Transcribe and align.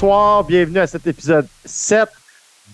bonsoir. 0.00 0.44
Bienvenue 0.44 0.78
à 0.80 0.86
cet 0.86 1.06
épisode 1.06 1.48
7 1.64 2.06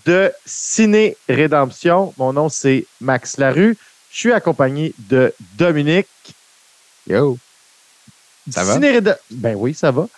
de 0.05 0.29
Ciné 0.45 1.15
Rédemption. 1.29 2.13
Mon 2.17 2.33
nom, 2.33 2.49
c'est 2.49 2.85
Max 2.99 3.37
Larue. 3.37 3.77
Je 4.11 4.17
suis 4.19 4.33
accompagné 4.33 4.93
de 4.99 5.33
Dominique. 5.57 6.07
Yo. 7.07 7.37
Ça 8.51 8.65
va? 8.65 8.73
Ciné 8.73 8.91
Réda- 8.99 9.17
Ben 9.31 9.55
oui, 9.57 9.73
ça 9.73 9.89
va. 9.91 10.09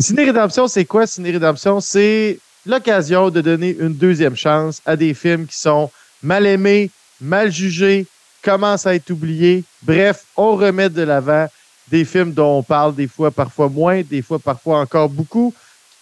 Ciné 0.00 0.24
Rédemption, 0.24 0.66
c'est 0.66 0.86
quoi? 0.86 1.06
Ciné 1.06 1.30
Rédemption, 1.30 1.78
c'est 1.82 2.38
l'occasion 2.64 3.28
de 3.28 3.42
donner 3.42 3.76
une 3.78 3.92
deuxième 3.94 4.34
chance 4.34 4.80
à 4.86 4.96
des 4.96 5.12
films 5.12 5.46
qui 5.46 5.56
sont 5.58 5.90
mal 6.22 6.46
aimés, 6.46 6.90
mal 7.20 7.52
jugés, 7.52 8.06
commencent 8.42 8.86
à 8.86 8.94
être 8.94 9.10
oubliés. 9.10 9.62
Bref, 9.82 10.24
on 10.38 10.56
remet 10.56 10.88
de 10.88 11.02
l'avant 11.02 11.48
des 11.88 12.06
films 12.06 12.32
dont 12.32 12.60
on 12.60 12.62
parle 12.62 12.94
des 12.94 13.08
fois, 13.08 13.30
parfois 13.30 13.68
moins, 13.68 14.00
des 14.00 14.22
fois, 14.22 14.38
parfois 14.38 14.80
encore 14.80 15.10
beaucoup, 15.10 15.52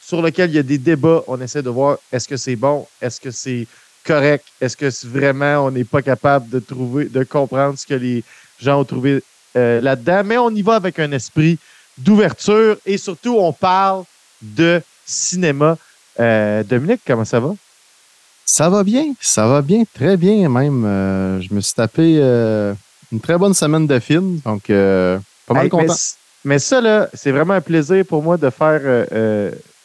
sur 0.05 0.21
lesquels 0.23 0.51
il 0.51 0.57
y 0.57 0.59
a 0.59 0.63
des 0.63 0.79
débats. 0.79 1.23
On 1.27 1.41
essaie 1.41 1.63
de 1.63 1.71
voir 1.71 1.99
est-ce 2.13 2.29
que 2.29 2.37
c'est 2.37 2.57
bon, 2.57 2.87
est-ce 3.01 3.21
que 3.21 3.31
c'est 3.31 3.67
correct, 4.05 4.45
est-ce 4.61 4.77
que 4.77 4.89
vraiment 5.07 5.65
on 5.67 5.71
n'est 5.71 5.85
pas 5.85 6.03
capable 6.03 6.51
de 6.51 6.59
trouver, 6.59 7.07
de 7.07 7.25
comprendre 7.25 7.79
ce 7.79 7.87
que 7.87 7.95
les 7.95 8.23
gens 8.61 8.81
ont 8.81 8.85
trouvé 8.85 9.23
euh, 9.57 9.81
là-dedans. 9.81 10.23
Mais 10.25 10.37
on 10.37 10.51
y 10.51 10.63
va 10.63 10.75
avec 10.75 10.99
un 10.99 11.11
esprit 11.13 11.59
d'ouverture 11.97 12.77
et 12.85 12.99
surtout, 12.99 13.37
on 13.39 13.53
parle 13.53 14.05
de 14.43 14.83
cinéma. 15.07 15.79
Euh, 16.21 16.63
Dominique, 16.65 17.01
comment 17.07 17.25
ça 17.25 17.41
va? 17.41 17.55
Ça 18.45 18.69
va 18.69 18.85
bien, 18.85 19.15
ça 19.21 19.47
va 19.47 19.63
bien, 19.63 19.85
très 19.95 20.17
bien 20.19 20.49
même. 20.51 20.85
Euh, 20.85 21.41
je 21.41 21.53
me 21.55 21.61
suis 21.61 21.73
tapé 21.75 22.19
une 23.11 23.21
très 23.21 23.39
bonne 23.39 23.55
semaine 23.55 23.87
de 23.87 23.99
films, 24.01 24.41
donc 24.45 24.69
euh, 24.69 25.19
pas 25.47 25.55
mal 25.55 25.65
Hey, 25.65 25.71
content. 25.71 25.95
mais 26.45 26.59
ça, 26.59 26.81
là, 26.81 27.09
c'est 27.15 27.31
vraiment 27.31 27.55
un 27.55 27.61
plaisir 27.63 28.05
pour 28.05 28.23
moi 28.23 28.37
de 28.37 28.51
faire 28.51 28.81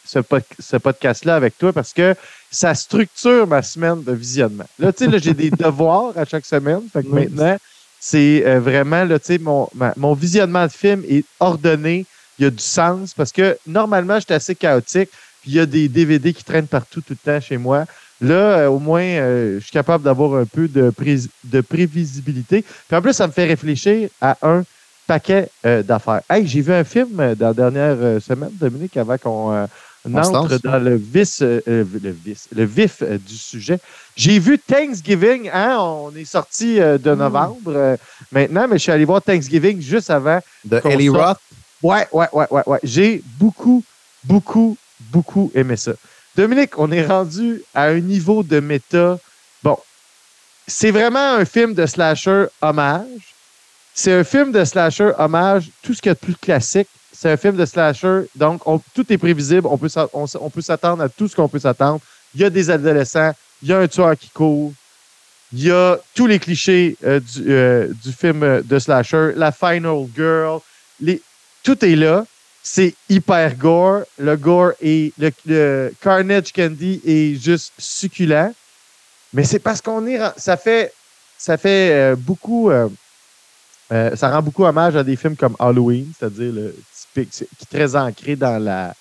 ce, 0.10 0.20
pod- 0.20 0.44
ce 0.60 0.78
podcast-là 0.78 1.36
avec 1.36 1.58
toi 1.58 1.72
parce 1.74 1.94
que 1.94 2.16
ça 2.52 2.74
structure 2.74 3.46
ma 3.48 3.62
semaine 3.62 4.04
de 4.04 4.12
visionnement. 4.14 4.66
Là, 4.80 4.92
tu 4.92 5.06
sais, 5.06 5.12
là, 5.12 5.18
j'ai 5.20 5.34
des 5.34 5.50
devoirs 5.66 6.14
à 6.18 6.26
chaque 6.26 6.46
semaine. 6.46 6.82
Fait 6.92 7.04
que 7.04 7.08
Oui. 7.10 7.26
maintenant, 7.28 7.58
c'est 8.00 8.44
euh, 8.46 8.60
vraiment, 8.60 9.04
là, 9.04 9.20
tu 9.20 9.26
sais, 9.28 9.38
mon, 9.38 9.68
ma- 9.76 9.94
mon 9.98 10.14
visionnement 10.14 10.66
de 10.66 10.72
film 10.72 11.04
est 11.08 11.24
ordonné. 11.40 12.06
Il 12.40 12.44
y 12.44 12.46
a 12.48 12.50
du 12.50 12.64
sens 12.64 13.14
parce 13.14 13.32
que 13.32 13.58
normalement, 13.68 14.20
j'étais 14.20 14.34
assez 14.36 14.56
chaotique. 14.56 15.10
Puis 15.42 15.52
il 15.52 15.54
y 15.56 15.60
a 15.60 15.66
des 15.66 15.88
DVD 15.88 16.34
qui 16.34 16.44
traînent 16.44 16.68
partout 16.68 17.02
tout 17.02 17.14
le 17.24 17.32
temps 17.34 17.40
chez 17.40 17.58
moi. 17.58 17.86
Là, 18.22 18.36
euh, 18.36 18.68
au 18.68 18.80
moins, 18.80 19.02
euh, 19.04 19.56
je 19.60 19.64
suis 19.64 19.72
capable 19.72 20.04
d'avoir 20.04 20.40
un 20.42 20.46
peu 20.46 20.68
de, 20.68 20.90
pré- 20.90 21.20
de 21.46 21.62
prévisibilité. 21.62 22.64
Puis 22.88 22.98
en 22.98 23.02
plus, 23.02 23.14
ça 23.14 23.28
me 23.28 23.32
fait 23.32 23.46
réfléchir 23.46 24.10
à 24.22 24.38
un 24.42 24.64
paquet 25.08 25.50
euh, 25.66 25.82
d'affaires. 25.82 26.22
Hey, 26.30 26.46
j'ai 26.46 26.62
vu 26.62 26.74
un 26.74 26.84
film 26.84 27.36
dans 27.36 27.48
la 27.48 27.54
dernière 27.54 28.22
semaine, 28.22 28.52
Dominique, 28.54 28.96
avant 28.98 29.18
qu'on 29.18 29.68
On 30.06 30.24
se 30.24 30.30
entre 30.30 30.52
lance, 30.54 30.62
dans 30.62 30.80
le 30.80 30.96
vice, 30.96 31.42
euh, 31.42 31.62
euh, 31.68 31.84
le 32.02 32.12
vice, 32.12 32.48
le 32.56 32.64
vif 32.64 33.02
euh, 33.02 33.18
du 33.18 33.36
sujet. 33.36 33.80
J'ai 34.16 34.40
vu 34.40 34.58
Thanksgiving, 34.58 35.50
hein? 35.54 35.78
On 35.80 36.16
est 36.16 36.26
sorti 36.26 36.80
euh, 36.80 36.98
de 36.98 37.14
novembre 37.14 37.74
euh, 37.76 37.98
maintenant, 38.32 38.68
mais 38.68 38.78
je 38.78 38.84
suis 38.84 38.92
allé 38.92 39.06
voir 39.06 39.22
Thanksgiving 39.22 39.82
juste 39.82 40.10
avant. 40.10 40.40
De 40.64 40.82
Ellie. 40.86 41.10
Roth, 41.10 41.38
Ouais, 41.82 42.08
ouais, 42.12 42.28
ouais, 42.34 42.46
ouais, 42.50 42.64
ouais. 42.66 42.80
J'ai 42.84 43.22
beaucoup, 43.40 43.84
beaucoup, 44.24 44.78
beaucoup 45.12 45.52
aimé 45.56 45.78
ça. 45.78 45.94
Dominique, 46.36 46.78
on 46.78 46.92
est 46.92 47.06
rendu 47.06 47.62
à 47.74 47.86
un 47.86 48.00
niveau 48.00 48.44
de 48.44 48.60
méta. 48.60 49.18
Bon, 49.64 49.78
c'est 50.68 50.92
vraiment 50.92 51.34
un 51.36 51.46
film 51.46 51.74
de 51.74 51.86
slasher 51.86 52.46
hommage. 52.62 53.34
C'est 53.94 54.14
un 54.14 54.24
film 54.24 54.52
de 54.52 54.64
slasher 54.64 55.12
hommage, 55.18 55.70
tout 55.82 55.94
ce 55.94 56.02
qu'il 56.02 56.10
y 56.10 56.12
a 56.12 56.16
de 56.16 56.20
plus 56.20 56.36
classique. 56.36 56.88
C'est 57.22 57.30
un 57.30 57.36
film 57.36 57.58
de 57.58 57.66
slasher, 57.66 58.22
donc 58.34 58.66
on- 58.66 58.80
tout 58.96 59.06
est 59.12 59.18
prévisible. 59.18 59.68
On 59.68 59.78
peut, 59.78 59.90
s'attendre 59.90 61.04
à 61.04 61.10
tout 61.10 61.28
ce 61.28 61.36
qu'on 61.36 61.50
peut 61.50 61.60
s'attendre. 61.60 62.00
Il 62.34 62.40
y 62.40 62.46
a 62.46 62.50
des 62.50 62.70
adolescents, 62.70 63.34
il 63.62 63.68
y 63.68 63.74
a 63.74 63.80
un 63.80 63.88
tueur 63.90 64.18
qui 64.18 64.30
court, 64.30 64.72
il 65.52 65.64
y 65.66 65.70
a 65.70 65.98
tous 66.16 66.28
les 66.28 66.40
clichés 66.40 66.96
euh, 67.04 67.20
du, 67.20 67.52
euh, 67.52 67.90
du 68.06 68.14
film 68.14 68.62
de 68.64 68.80
slasher, 68.80 69.34
la 69.36 69.52
final 69.52 70.06
girl, 70.16 70.62
tout 71.62 71.84
est 71.84 71.96
là. 71.98 72.26
C'est 72.64 72.94
hyper 73.10 73.54
gore. 73.56 74.04
Le 74.18 74.38
gore 74.38 74.72
et 74.82 75.12
le, 75.18 75.92
Carnage 76.00 76.54
Candy 76.54 77.02
est 77.06 77.36
juste 77.36 77.74
succulent. 77.78 78.54
Mais 79.34 79.44
c'est 79.44 79.60
parce 79.60 79.82
qu'on 79.82 80.06
est. 80.08 80.20
Ça 80.38 80.56
fait, 80.56 80.94
ça 81.38 81.58
fait 81.58 81.92
euh, 81.92 82.16
beaucoup. 82.16 82.70
euh, 82.70 82.88
euh, 83.92 84.16
ça 84.16 84.30
rend 84.30 84.42
beaucoup 84.42 84.66
hommage 84.66 84.96
à 84.96 85.04
des 85.04 85.16
films 85.16 85.36
comme 85.36 85.56
Halloween, 85.58 86.12
c'est-à-dire 86.18 86.54
le 86.54 86.76
typique, 87.26 87.50
qui 87.58 87.64
est 87.64 87.78
très 87.78 87.96
ancré 87.96 88.36
dans 88.36 88.62
la, 88.64 88.94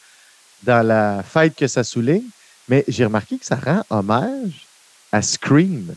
dans 0.62 0.86
la 0.86 1.22
fête 1.22 1.54
que 1.56 1.66
ça 1.66 1.84
souligne. 1.84 2.24
Mais 2.68 2.84
j'ai 2.88 3.04
remarqué 3.04 3.38
que 3.38 3.46
ça 3.46 3.56
rend 3.56 3.82
hommage 3.90 4.66
à 5.12 5.22
Scream. 5.22 5.94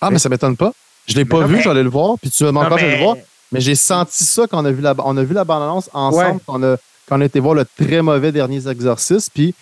ah, 0.00 0.10
mais 0.10 0.18
ça 0.18 0.28
m'étonne 0.28 0.56
pas. 0.56 0.72
Je 1.06 1.14
l'ai 1.14 1.24
Mais 1.24 1.28
pas 1.30 1.40
non, 1.40 1.46
vu, 1.46 1.56
mais- 1.56 1.62
j'allais 1.62 1.82
le 1.82 1.88
voir, 1.90 2.16
puis 2.20 2.30
tu 2.30 2.42
de 2.44 2.48
le 2.48 2.52
mais- 2.52 2.98
voir, 2.98 3.16
mais 3.50 3.60
j'ai 3.60 3.74
senti 3.74 4.22
ça 4.24 4.46
quand 4.48 4.62
on 4.62 4.64
a 4.64 4.70
vu 4.70 4.80
la, 4.80 4.94
on 4.98 5.16
a 5.16 5.22
vu 5.24 5.34
la 5.34 5.44
bande-annonce 5.44 5.90
ensemble, 5.92 6.16
Ouais. 6.36 6.40
quand, 6.46 6.60
on 6.60 6.62
a, 6.62 6.76
quand 7.08 7.18
on 7.18 7.20
a 7.20 7.24
été 7.24 7.40
voir 7.40 7.54
le 7.54 7.64
très 7.64 8.00
mauvais 8.00 8.30
dernier 8.30 8.66
exorcisme, 8.68 9.30
puis 9.34 9.54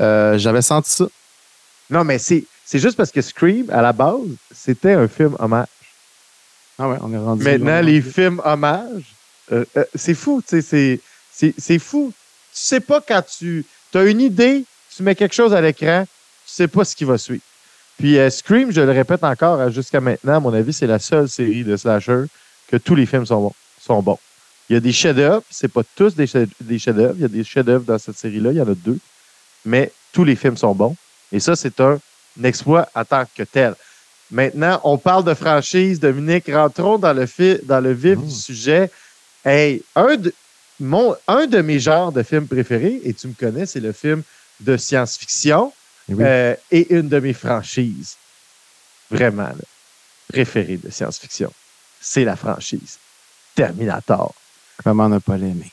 euh, 0.00 0.36
j'avais 0.38 0.62
senti 0.62 0.90
ça. 0.90 1.06
Non, 1.90 2.02
mais 2.02 2.18
c'est 2.18 2.44
c'est 2.64 2.80
juste 2.80 2.96
parce 2.96 3.12
que 3.12 3.22
Scream, 3.22 3.70
à 3.70 3.80
la 3.82 3.92
base, 3.92 4.18
c'était 4.52 4.94
un 4.94 5.06
film 5.06 5.36
hommage. 5.38 5.68
Ah 6.80 6.88
ouais, 6.88 6.96
on 7.00 7.12
est 7.12 7.18
rendu. 7.18 7.44
Maintenant, 7.44 7.80
les 7.80 8.02
films 8.02 8.40
hommages, 8.44 9.14
euh, 9.52 9.64
euh, 9.76 9.84
c'est 9.94 10.14
fou, 10.14 10.42
tu 10.46 10.60
sais, 10.62 11.00
c'est- 11.58 11.78
fou. 11.78 12.12
Tu 12.52 12.60
sais 12.60 12.80
pas 12.80 13.00
quand 13.06 13.22
tu 13.38 13.64
as 13.94 14.02
une 14.04 14.20
idée, 14.20 14.64
tu 14.94 15.02
mets 15.02 15.14
quelque 15.14 15.34
chose 15.34 15.52
à 15.54 15.60
l'écran, 15.60 16.04
tu 16.46 16.52
sais 16.52 16.68
pas 16.68 16.84
ce 16.84 16.96
qui 16.96 17.04
va 17.04 17.18
suivre. 17.18 17.42
Puis 17.98 18.18
euh, 18.18 18.28
Scream, 18.30 18.70
je 18.72 18.80
le 18.80 18.90
répète 18.92 19.24
encore 19.24 19.70
jusqu'à 19.70 20.00
maintenant, 20.00 20.36
à 20.36 20.40
mon 20.40 20.52
avis, 20.52 20.72
c'est 20.72 20.86
la 20.86 20.98
seule 20.98 21.28
série 21.28 21.64
de 21.64 21.76
slasher 21.76 22.24
que 22.68 22.76
tous 22.76 22.94
les 22.94 23.06
films 23.06 23.26
sont 23.26 23.40
bons. 23.40 23.54
Sont 23.80 24.02
bons. 24.02 24.18
Il 24.68 24.74
y 24.74 24.76
a 24.76 24.80
des 24.80 24.92
chefs-d'œuvre, 24.92 25.42
c'est 25.50 25.68
pas 25.72 25.82
tous 25.94 26.14
des 26.14 26.26
chefs- 26.26 26.48
des 26.60 26.78
chefs-d'œuvre, 26.78 27.14
il 27.16 27.22
y 27.22 27.24
a 27.24 27.28
des 27.28 27.44
chefs-d'œuvre 27.44 27.84
dans 27.84 27.98
cette 27.98 28.18
série-là, 28.18 28.50
il 28.52 28.56
y 28.58 28.60
en 28.60 28.68
a 28.68 28.74
deux, 28.74 28.98
mais 29.64 29.92
tous 30.12 30.24
les 30.24 30.34
films 30.36 30.56
sont 30.56 30.74
bons. 30.74 30.96
Et 31.32 31.40
ça, 31.40 31.54
c'est 31.56 31.78
un 31.80 31.98
exploit 32.42 32.88
en 32.94 33.04
tant 33.04 33.24
que 33.34 33.42
tel. 33.44 33.74
Maintenant, 34.30 34.80
on 34.82 34.98
parle 34.98 35.22
de 35.24 35.34
franchise. 35.34 36.00
Dominique, 36.00 36.50
rentrons 36.52 36.98
dans 36.98 37.12
le, 37.12 37.26
dans 37.64 37.80
le 37.80 37.92
vif 37.92 38.18
Mmh. 38.18 38.24
du 38.26 38.34
sujet. 38.34 38.90
Hey, 39.46 39.80
un 39.94 40.16
de, 40.16 40.34
mon, 40.80 41.14
un 41.28 41.46
de 41.46 41.60
mes 41.60 41.78
genres 41.78 42.10
de 42.10 42.24
films 42.24 42.48
préférés, 42.48 43.00
et 43.04 43.14
tu 43.14 43.28
me 43.28 43.32
connais, 43.34 43.64
c'est 43.64 43.78
le 43.80 43.92
film 43.92 44.22
de 44.60 44.76
science-fiction 44.76 45.72
Eh 46.08 46.14
oui. 46.14 46.24
euh, 46.24 46.56
et 46.72 46.92
une 46.92 47.08
de 47.08 47.20
mes 47.20 47.32
franchises 47.32 48.16
vraiment 49.08 49.44
là, 49.44 49.54
préférées 50.32 50.78
de 50.78 50.90
science-fiction. 50.90 51.52
C'est 52.00 52.24
la 52.24 52.34
franchise 52.34 52.98
Terminator. 53.54 54.34
Comment 54.82 55.08
ne 55.08 55.18
pas 55.18 55.36
l'aimer? 55.36 55.70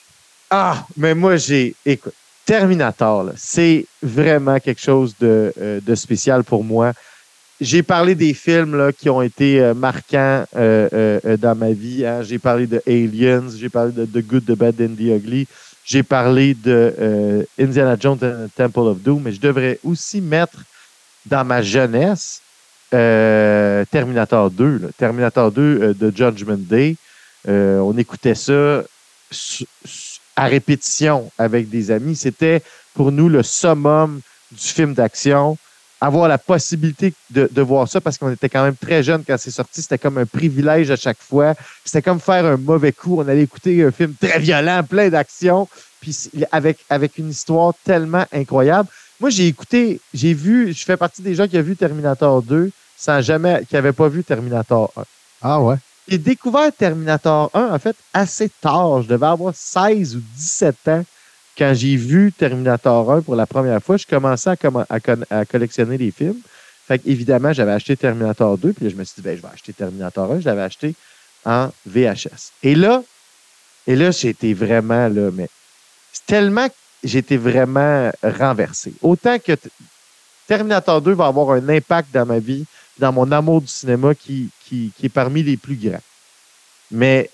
Ah, 0.52 0.86
mais 0.96 1.16
moi, 1.16 1.36
j'ai. 1.38 1.76
Écoute, 1.84 2.14
Terminator, 2.46 3.32
c'est 3.36 3.88
vraiment 4.04 4.60
quelque 4.60 4.82
chose 4.82 5.16
de, 5.20 5.52
euh, 5.60 5.82
de 5.82 5.96
spécial 5.96 6.44
pour 6.44 6.64
moi. 6.64 6.94
J'ai 7.64 7.82
parlé 7.82 8.14
des 8.14 8.34
films 8.34 8.92
qui 8.92 9.10
ont 9.10 9.22
été 9.22 9.62
euh, 9.62 9.74
marquants 9.74 10.44
euh, 10.58 10.90
euh, 10.94 11.38
dans 11.38 11.56
ma 11.56 11.72
vie. 11.72 12.06
hein. 12.06 12.22
J'ai 12.22 12.38
parlé 12.38 12.68
de 12.68 12.82
Aliens, 12.86 13.46
j'ai 13.58 13.70
parlé 13.70 13.94
de 13.94 14.06
The 14.06 14.26
Good, 14.26 14.46
The 14.46 14.52
Bad 14.52 14.76
and 14.82 14.96
The 14.96 15.18
Ugly. 15.18 15.48
J'ai 15.86 16.04
parlé 16.04 16.56
de 16.56 17.46
Indiana 17.58 17.96
Jones 17.98 18.20
and 18.22 18.48
the 18.48 18.56
Temple 18.56 18.80
of 18.88 19.02
Doom, 19.02 19.22
mais 19.24 19.32
je 19.32 19.40
devrais 19.40 19.80
aussi 19.84 20.20
mettre 20.20 20.64
dans 21.26 21.46
ma 21.46 21.62
jeunesse 21.62 22.42
Terminator 22.92 24.52
2. 24.52 24.78
là. 24.80 24.88
Terminator 24.98 25.52
2 25.52 25.62
euh, 25.62 25.94
de 25.94 26.12
Judgment 26.16 26.58
Day. 26.58 26.98
On 27.48 27.98
écoutait 27.98 28.36
ça 28.36 28.84
à 30.36 30.46
répétition 30.48 31.32
avec 31.38 31.70
des 31.70 31.92
amis. 31.92 32.16
C'était 32.18 32.62
pour 32.94 33.12
nous 33.12 33.30
le 33.30 33.42
summum 33.42 34.20
du 34.52 34.68
film 34.68 34.94
d'action. 34.94 35.58
Avoir 36.06 36.28
la 36.28 36.38
possibilité 36.38 37.14
de, 37.30 37.50
de 37.50 37.62
voir 37.62 37.88
ça 37.88 38.02
parce 38.02 38.18
qu'on 38.18 38.30
était 38.30 38.50
quand 38.50 38.62
même 38.62 38.76
très 38.76 39.04
jeunes 39.04 39.24
quand 39.26 39.38
c'est 39.38 39.52
sorti. 39.52 39.82
C'était 39.82 39.98
comme 39.98 40.18
un 40.18 40.26
privilège 40.26 40.92
à 40.92 40.98
chaque 40.98 41.22
fois. 41.22 41.54
C'était 41.86 42.02
comme 42.02 42.20
faire 42.20 42.46
un 42.46 42.58
mauvais 42.58 42.92
coup. 42.92 43.22
On 43.22 43.28
allait 43.28 43.44
écouter 43.44 43.86
un 43.86 43.92
film 43.92 44.14
très 44.20 44.38
violent, 44.40 44.84
plein 44.84 45.08
d'action, 45.08 45.70
puis 46.02 46.14
avec, 46.52 46.80
avec 46.90 47.18
une 47.18 47.30
histoire 47.30 47.74
tellement 47.86 48.26
incroyable. 48.34 48.90
Moi, 49.22 49.30
j'ai 49.30 49.48
écouté, 49.48 50.02
j'ai 50.14 50.34
vu, 50.34 50.74
je 50.74 50.84
fais 50.84 50.98
partie 50.98 51.22
des 51.22 51.36
gens 51.36 51.48
qui 51.48 51.58
ont 51.58 51.62
vu 51.62 51.78
Terminator 51.78 52.44
2 52.44 52.72
sans 52.98 53.22
jamais, 53.22 53.64
qui 53.70 53.76
n'avaient 53.76 53.94
pas 53.94 54.10
vu 54.10 54.26
Terminator 54.26 54.92
1. 54.98 55.04
Ah 55.42 55.62
ouais? 55.62 55.76
J'ai 56.10 56.18
découvert 56.18 56.70
Terminator 56.74 57.50
1, 57.54 57.70
en 57.74 57.80
fait, 57.80 57.96
assez 58.14 58.50
tard. 58.50 59.04
Je 59.04 59.08
devais 59.08 59.28
avoir 59.28 59.56
16 59.56 60.18
ou 60.18 60.22
17 60.36 60.88
ans 60.90 61.04
quand 61.58 61.74
j'ai 61.74 61.96
vu 61.96 62.32
Terminator 62.32 63.12
1 63.12 63.22
pour 63.22 63.36
la 63.36 63.46
première 63.46 63.82
fois. 63.82 63.98
Je 63.98 64.06
commençais 64.06 64.50
à, 64.50 65.46
collectionner 65.46 65.98
les 65.98 66.12
films. 66.12 66.40
Fait 66.88 67.02
évidemment, 67.06 67.54
j'avais 67.54 67.72
acheté 67.72 67.96
Terminator 67.96 68.58
2, 68.58 68.74
puis 68.74 68.86
là, 68.86 68.92
je 68.92 68.96
me 68.96 69.04
suis 69.04 69.16
dit, 69.18 69.22
ben, 69.22 69.38
je 69.38 69.42
vais 69.42 69.54
acheter 69.54 69.74
Terminator 69.74 70.32
1. 70.32 70.42
Je 70.42 70.46
l'avais 70.46 70.64
acheté 70.64 70.96
en 71.46 71.70
VHS. 71.86 72.52
Et 72.62 72.76
là, 72.76 73.04
et 73.88 73.96
là, 73.96 74.10
été 74.10 74.54
vraiment 74.54 75.08
là, 75.08 75.30
mais 75.34 75.50
c'est 76.12 76.26
tellement 76.26 76.68
été 77.04 77.38
vraiment 77.38 78.12
renversé. 78.24 78.94
Autant 79.02 79.38
que 79.40 79.54
Terminator 80.48 81.02
2 81.02 81.14
va 81.14 81.28
avoir 81.28 81.52
un 81.52 81.70
impact 81.70 82.14
dans 82.14 82.26
ma 82.26 82.40
vie, 82.40 82.66
dans 82.98 83.12
mon 83.12 83.32
amour 83.32 83.62
du 83.62 83.68
cinéma 83.68 84.14
qui, 84.16 84.50
qui 84.68 84.92
est 85.02 85.10
parmi 85.10 85.44
les 85.44 85.58
plus 85.58 85.76
grands. 85.76 86.02
Mais 86.92 87.30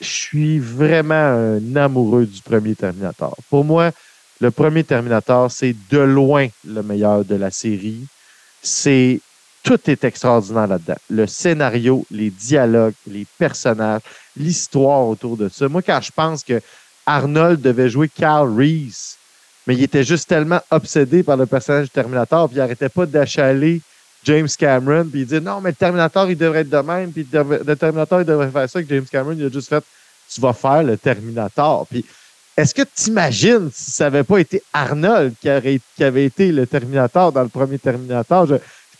je 0.00 0.06
suis 0.06 0.58
vraiment 0.58 1.14
un 1.14 1.76
amoureux 1.76 2.26
du 2.26 2.40
premier 2.42 2.74
Terminator. 2.74 3.36
Pour 3.50 3.64
moi, 3.64 3.90
le 4.40 4.50
premier 4.50 4.84
Terminator, 4.84 5.50
c'est 5.50 5.74
de 5.90 5.98
loin 5.98 6.48
le 6.66 6.82
meilleur 6.82 7.24
de 7.24 7.34
la 7.34 7.50
série. 7.50 8.06
C'est 8.62 9.20
tout 9.62 9.90
est 9.90 10.04
extraordinaire 10.04 10.68
là-dedans. 10.68 10.96
Le 11.10 11.26
scénario, 11.26 12.06
les 12.10 12.30
dialogues, 12.30 12.94
les 13.06 13.26
personnages, 13.38 14.02
l'histoire 14.36 15.06
autour 15.06 15.36
de 15.36 15.48
ça. 15.48 15.68
Moi, 15.68 15.82
quand 15.82 16.00
je 16.00 16.12
pense 16.12 16.44
que 16.44 16.60
Arnold 17.04 17.60
devait 17.60 17.88
jouer 17.88 18.08
Carl 18.08 18.54
Reese, 18.56 19.16
mais 19.66 19.74
il 19.74 19.82
était 19.82 20.04
juste 20.04 20.28
tellement 20.28 20.60
obsédé 20.70 21.22
par 21.22 21.36
le 21.36 21.46
personnage 21.46 21.86
du 21.86 21.90
Terminator, 21.90 22.48
puis 22.48 22.56
il 22.56 22.60
n'arrêtait 22.60 22.88
pas 22.88 23.04
d'achaler 23.04 23.82
James 24.28 24.48
Cameron, 24.58 25.08
puis 25.10 25.22
il 25.22 25.26
dit 25.26 25.40
non, 25.40 25.62
mais 25.62 25.70
le 25.70 25.76
Terminator, 25.76 26.30
il 26.30 26.36
devrait 26.36 26.60
être 26.60 26.68
de 26.68 26.76
même, 26.76 27.10
puis 27.10 27.26
le 27.32 27.76
Terminator, 27.76 28.20
il 28.20 28.26
devrait 28.26 28.50
faire 28.50 28.68
ça, 28.68 28.82
que 28.82 28.88
James 28.88 29.06
Cameron, 29.10 29.34
il 29.38 29.46
a 29.46 29.48
juste 29.48 29.70
fait 29.70 29.82
tu 30.30 30.42
vas 30.42 30.52
faire 30.52 30.82
le 30.82 30.98
Terminator. 30.98 31.86
Puis 31.86 32.04
est-ce 32.56 32.74
que 32.74 32.82
tu 32.82 33.08
imagines 33.08 33.70
si 33.72 33.90
ça 33.90 34.04
n'avait 34.04 34.24
pas 34.24 34.38
été 34.38 34.62
Arnold 34.72 35.34
qui, 35.40 35.48
avait 35.48 36.24
été 36.26 36.52
le 36.52 36.66
Terminator 36.66 37.32
dans 37.32 37.42
le 37.42 37.48
premier 37.48 37.78
Terminator? 37.78 38.46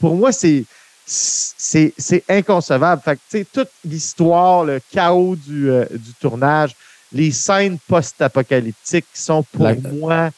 pour 0.00 0.14
moi, 0.14 0.32
c'est 0.32 0.64
c'est 1.10 2.24
inconcevable. 2.28 3.02
Fait 3.02 3.18
que, 3.30 3.42
toute 3.44 3.70
l'histoire, 3.84 4.64
le 4.64 4.80
chaos 4.92 5.36
du, 5.36 5.70
euh, 5.70 5.86
du, 5.90 6.12
tournage, 6.20 6.76
les 7.12 7.30
scènes 7.30 7.78
post-apocalyptiques 7.88 9.06
sont 9.14 9.42
pour 9.42 9.68
moi 9.94 10.30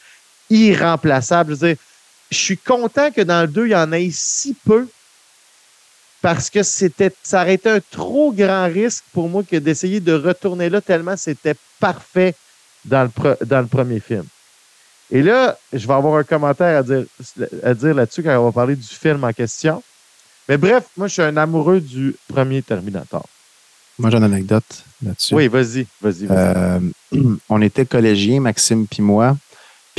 irremplaçables. 0.49 1.57
Je, 1.57 1.75
je 2.31 2.37
suis 2.37 2.57
content 2.57 3.11
que 3.11 3.21
dans 3.21 3.41
le 3.41 3.47
2, 3.47 3.67
il 3.67 3.71
y 3.71 3.75
en 3.75 3.91
ait 3.91 4.09
si 4.11 4.55
peu 4.65 4.87
parce 6.21 6.49
que 6.49 6.63
c'était 6.63 7.11
ça 7.23 7.41
aurait 7.41 7.55
été 7.55 7.69
un 7.69 7.79
trop 7.79 8.31
grand 8.31 8.65
risque 8.65 9.03
pour 9.11 9.27
moi 9.27 9.43
que 9.43 9.55
d'essayer 9.57 9.99
de 9.99 10.13
retourner 10.13 10.69
là 10.69 10.79
tellement 10.79 11.17
c'était 11.17 11.55
parfait 11.79 12.35
dans 12.85 13.03
le, 13.03 13.45
dans 13.45 13.61
le 13.61 13.67
premier 13.67 13.99
film. 13.99 14.25
Et 15.11 15.21
là, 15.21 15.57
je 15.73 15.85
vais 15.85 15.93
avoir 15.93 16.15
un 16.15 16.23
commentaire 16.23 16.79
à 16.79 16.83
dire, 16.83 17.03
à 17.63 17.73
dire 17.73 17.93
là-dessus 17.93 18.23
quand 18.23 18.39
on 18.39 18.45
va 18.45 18.51
parler 18.51 18.75
du 18.75 18.87
film 18.87 19.23
en 19.23 19.33
question. 19.33 19.83
Mais 20.47 20.57
bref, 20.57 20.85
moi, 20.95 21.07
je 21.07 21.13
suis 21.13 21.21
un 21.21 21.35
amoureux 21.37 21.81
du 21.81 22.15
premier 22.27 22.61
Terminator. 22.61 23.25
Moi, 23.99 24.09
j'ai 24.09 24.17
une 24.17 24.23
anecdote 24.23 24.83
là-dessus. 25.03 25.35
Oui, 25.35 25.47
vas-y, 25.49 25.85
vas-y. 26.01 26.27
Euh, 26.29 26.79
on 27.49 27.61
était 27.61 27.85
collégiens, 27.85 28.39
Maxime 28.39 28.87
puis 28.87 29.01
moi, 29.01 29.37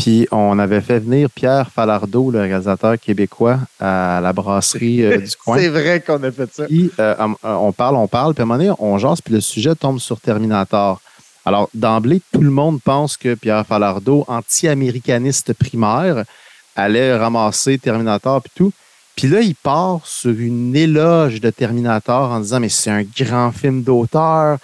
puis 0.02 0.26
on 0.32 0.58
avait 0.58 0.80
fait 0.80 0.98
venir 0.98 1.30
Pierre 1.30 1.70
Falardeau, 1.70 2.32
le 2.32 2.40
réalisateur 2.40 2.98
québécois, 2.98 3.60
à 3.78 4.18
la 4.20 4.32
brasserie 4.32 5.04
euh, 5.04 5.18
du 5.18 5.30
coin. 5.44 5.56
C'est 5.58 5.68
vrai 5.68 6.00
qu'on 6.00 6.20
a 6.24 6.32
fait 6.32 6.52
ça. 6.52 6.64
Puis 6.64 6.90
euh, 6.98 7.14
on 7.44 7.70
parle, 7.70 7.94
on 7.94 8.08
parle, 8.08 8.34
puis 8.34 8.42
à 8.42 8.44
un 8.44 8.46
moment 8.46 8.58
donné, 8.58 8.74
on 8.80 8.98
jase, 8.98 9.20
puis 9.20 9.32
le 9.32 9.40
sujet 9.40 9.76
tombe 9.76 10.00
sur 10.00 10.20
Terminator. 10.20 11.00
Alors, 11.44 11.70
d'emblée, 11.72 12.20
tout 12.32 12.40
le 12.40 12.50
monde 12.50 12.80
pense 12.82 13.16
que 13.16 13.34
Pierre 13.34 13.64
Falardeau, 13.64 14.24
anti-américaniste 14.26 15.52
primaire, 15.52 16.24
allait 16.74 17.16
ramasser 17.16 17.78
Terminator 17.78 18.42
puis 18.42 18.52
tout. 18.56 18.72
Puis 19.14 19.28
là, 19.28 19.40
il 19.40 19.54
part 19.54 20.00
sur 20.04 20.32
une 20.32 20.74
éloge 20.74 21.40
de 21.40 21.50
Terminator 21.50 22.32
en 22.32 22.40
disant 22.40 22.58
Mais 22.58 22.70
c'est 22.70 22.90
un 22.90 23.04
grand 23.04 23.52
film 23.52 23.84
d'auteur. 23.84 24.58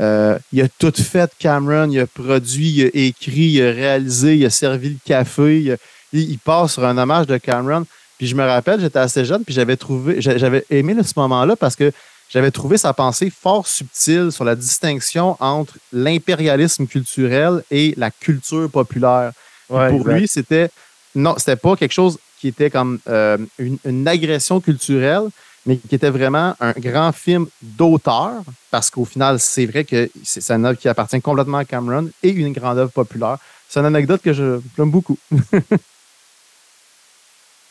Euh, 0.00 0.38
il 0.52 0.62
a 0.62 0.68
tout 0.68 0.92
fait, 0.92 1.30
Cameron. 1.38 1.90
Il 1.90 2.00
a 2.00 2.06
produit, 2.06 2.68
il 2.68 2.84
a 2.84 2.90
écrit, 2.92 3.52
il 3.52 3.62
a 3.62 3.70
réalisé, 3.70 4.36
il 4.36 4.44
a 4.46 4.50
servi 4.50 4.90
le 4.90 4.98
café. 5.04 5.60
Il, 5.60 5.78
il 6.12 6.38
part 6.38 6.68
sur 6.70 6.84
un 6.84 6.96
hommage 6.98 7.26
de 7.26 7.36
Cameron. 7.36 7.86
Puis 8.18 8.26
je 8.26 8.36
me 8.36 8.44
rappelle, 8.44 8.80
j'étais 8.80 8.98
assez 8.98 9.24
jeune, 9.24 9.44
puis 9.44 9.54
j'avais 9.54 9.76
trouvé, 9.76 10.20
j'avais 10.20 10.64
aimé 10.70 10.94
ce 11.02 11.12
moment-là 11.16 11.56
parce 11.56 11.74
que 11.74 11.90
j'avais 12.30 12.52
trouvé 12.52 12.78
sa 12.78 12.92
pensée 12.92 13.30
fort 13.30 13.66
subtile 13.66 14.30
sur 14.30 14.44
la 14.44 14.54
distinction 14.54 15.36
entre 15.40 15.74
l'impérialisme 15.92 16.86
culturel 16.86 17.62
et 17.70 17.92
la 17.96 18.10
culture 18.10 18.70
populaire. 18.70 19.32
pour 19.68 20.06
lui, 20.08 20.28
c'était 20.28 20.70
non, 21.14 21.34
c'était 21.38 21.56
pas 21.56 21.76
quelque 21.76 21.92
chose 21.92 22.18
qui 22.40 22.48
était 22.48 22.70
comme 22.70 22.98
euh, 23.08 23.38
une, 23.58 24.08
agression 24.08 24.60
culturelle, 24.60 25.28
mais 25.66 25.76
qui 25.76 25.94
était 25.94 26.10
vraiment 26.10 26.54
un 26.60 26.72
grand 26.72 27.12
film 27.12 27.46
d'auteur, 27.62 28.42
parce 28.70 28.90
qu'au 28.90 29.04
final, 29.04 29.40
c'est 29.40 29.66
vrai 29.66 29.84
que 29.84 30.10
c'est 30.22 30.50
une 30.50 30.66
œuvre 30.66 30.78
qui 30.78 30.88
appartient 30.88 31.20
complètement 31.20 31.58
à 31.58 31.64
Cameron 31.64 32.10
et 32.22 32.30
une 32.30 32.52
grande 32.52 32.78
œuvre 32.78 32.92
populaire. 32.92 33.38
C'est 33.68 33.80
une 33.80 33.86
anecdote 33.86 34.20
que 34.22 34.32
je 34.32 34.60
j'aime 34.76 34.90
beaucoup. 34.90 35.18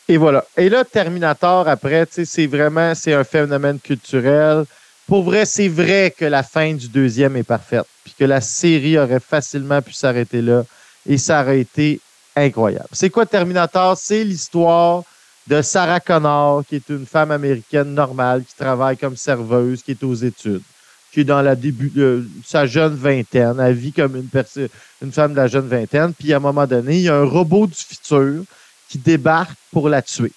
Et 0.08 0.18
voilà. 0.18 0.44
Et 0.56 0.68
là, 0.68 0.84
Terminator, 0.84 1.66
après, 1.66 2.06
c'est 2.10 2.46
vraiment 2.46 2.94
c'est 2.94 3.14
un 3.14 3.24
phénomène 3.24 3.80
culturel. 3.80 4.64
Pour 5.06 5.22
vrai, 5.22 5.46
c'est 5.46 5.68
vrai 5.68 6.14
que 6.16 6.24
la 6.24 6.42
fin 6.42 6.74
du 6.74 6.88
deuxième 6.88 7.36
est 7.36 7.42
parfaite, 7.42 7.86
puis 8.04 8.14
que 8.18 8.24
la 8.24 8.40
série 8.40 8.98
aurait 8.98 9.20
facilement 9.20 9.80
pu 9.80 9.92
s'arrêter 9.92 10.42
là, 10.42 10.64
et 11.06 11.18
ça 11.18 11.42
aurait 11.42 11.60
été 11.60 12.00
incroyable. 12.36 12.88
C'est 12.92 13.10
quoi 13.10 13.26
Terminator? 13.26 13.96
C'est 13.96 14.24
l'histoire 14.24 15.04
de 15.46 15.62
Sarah 15.62 16.00
Connor, 16.00 16.64
qui 16.66 16.76
est 16.76 16.88
une 16.88 17.06
femme 17.06 17.30
américaine 17.30 17.92
normale, 17.94 18.44
qui 18.44 18.54
travaille 18.54 18.96
comme 18.96 19.16
serveuse, 19.16 19.82
qui 19.82 19.92
est 19.92 20.02
aux 20.02 20.14
études, 20.14 20.62
qui 21.12 21.20
est 21.20 21.24
dans 21.24 21.42
la 21.42 21.54
début 21.54 21.90
de 21.90 22.26
sa 22.44 22.66
jeune 22.66 22.94
vingtaine. 22.94 23.60
Elle 23.60 23.74
vit 23.74 23.92
comme 23.92 24.16
une, 24.16 24.28
une 25.02 25.12
femme 25.12 25.32
de 25.32 25.36
la 25.36 25.46
jeune 25.46 25.68
vingtaine. 25.68 26.14
Puis 26.14 26.32
à 26.32 26.36
un 26.36 26.40
moment 26.40 26.66
donné, 26.66 26.96
il 26.96 27.02
y 27.02 27.08
a 27.08 27.16
un 27.16 27.24
robot 27.24 27.66
du 27.66 27.74
futur 27.74 28.44
qui 28.88 28.98
débarque 28.98 29.58
pour 29.70 29.88
la 29.88 30.02
tuer. 30.02 30.32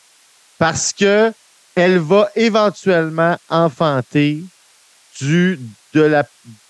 Parce 0.57 0.91
que 0.91 1.31
elle 1.75 1.99
va 1.99 2.29
éventuellement 2.35 3.37
enfanter 3.49 4.43
du, 5.19 5.59
de 5.93 6.01
la, 6.01 6.25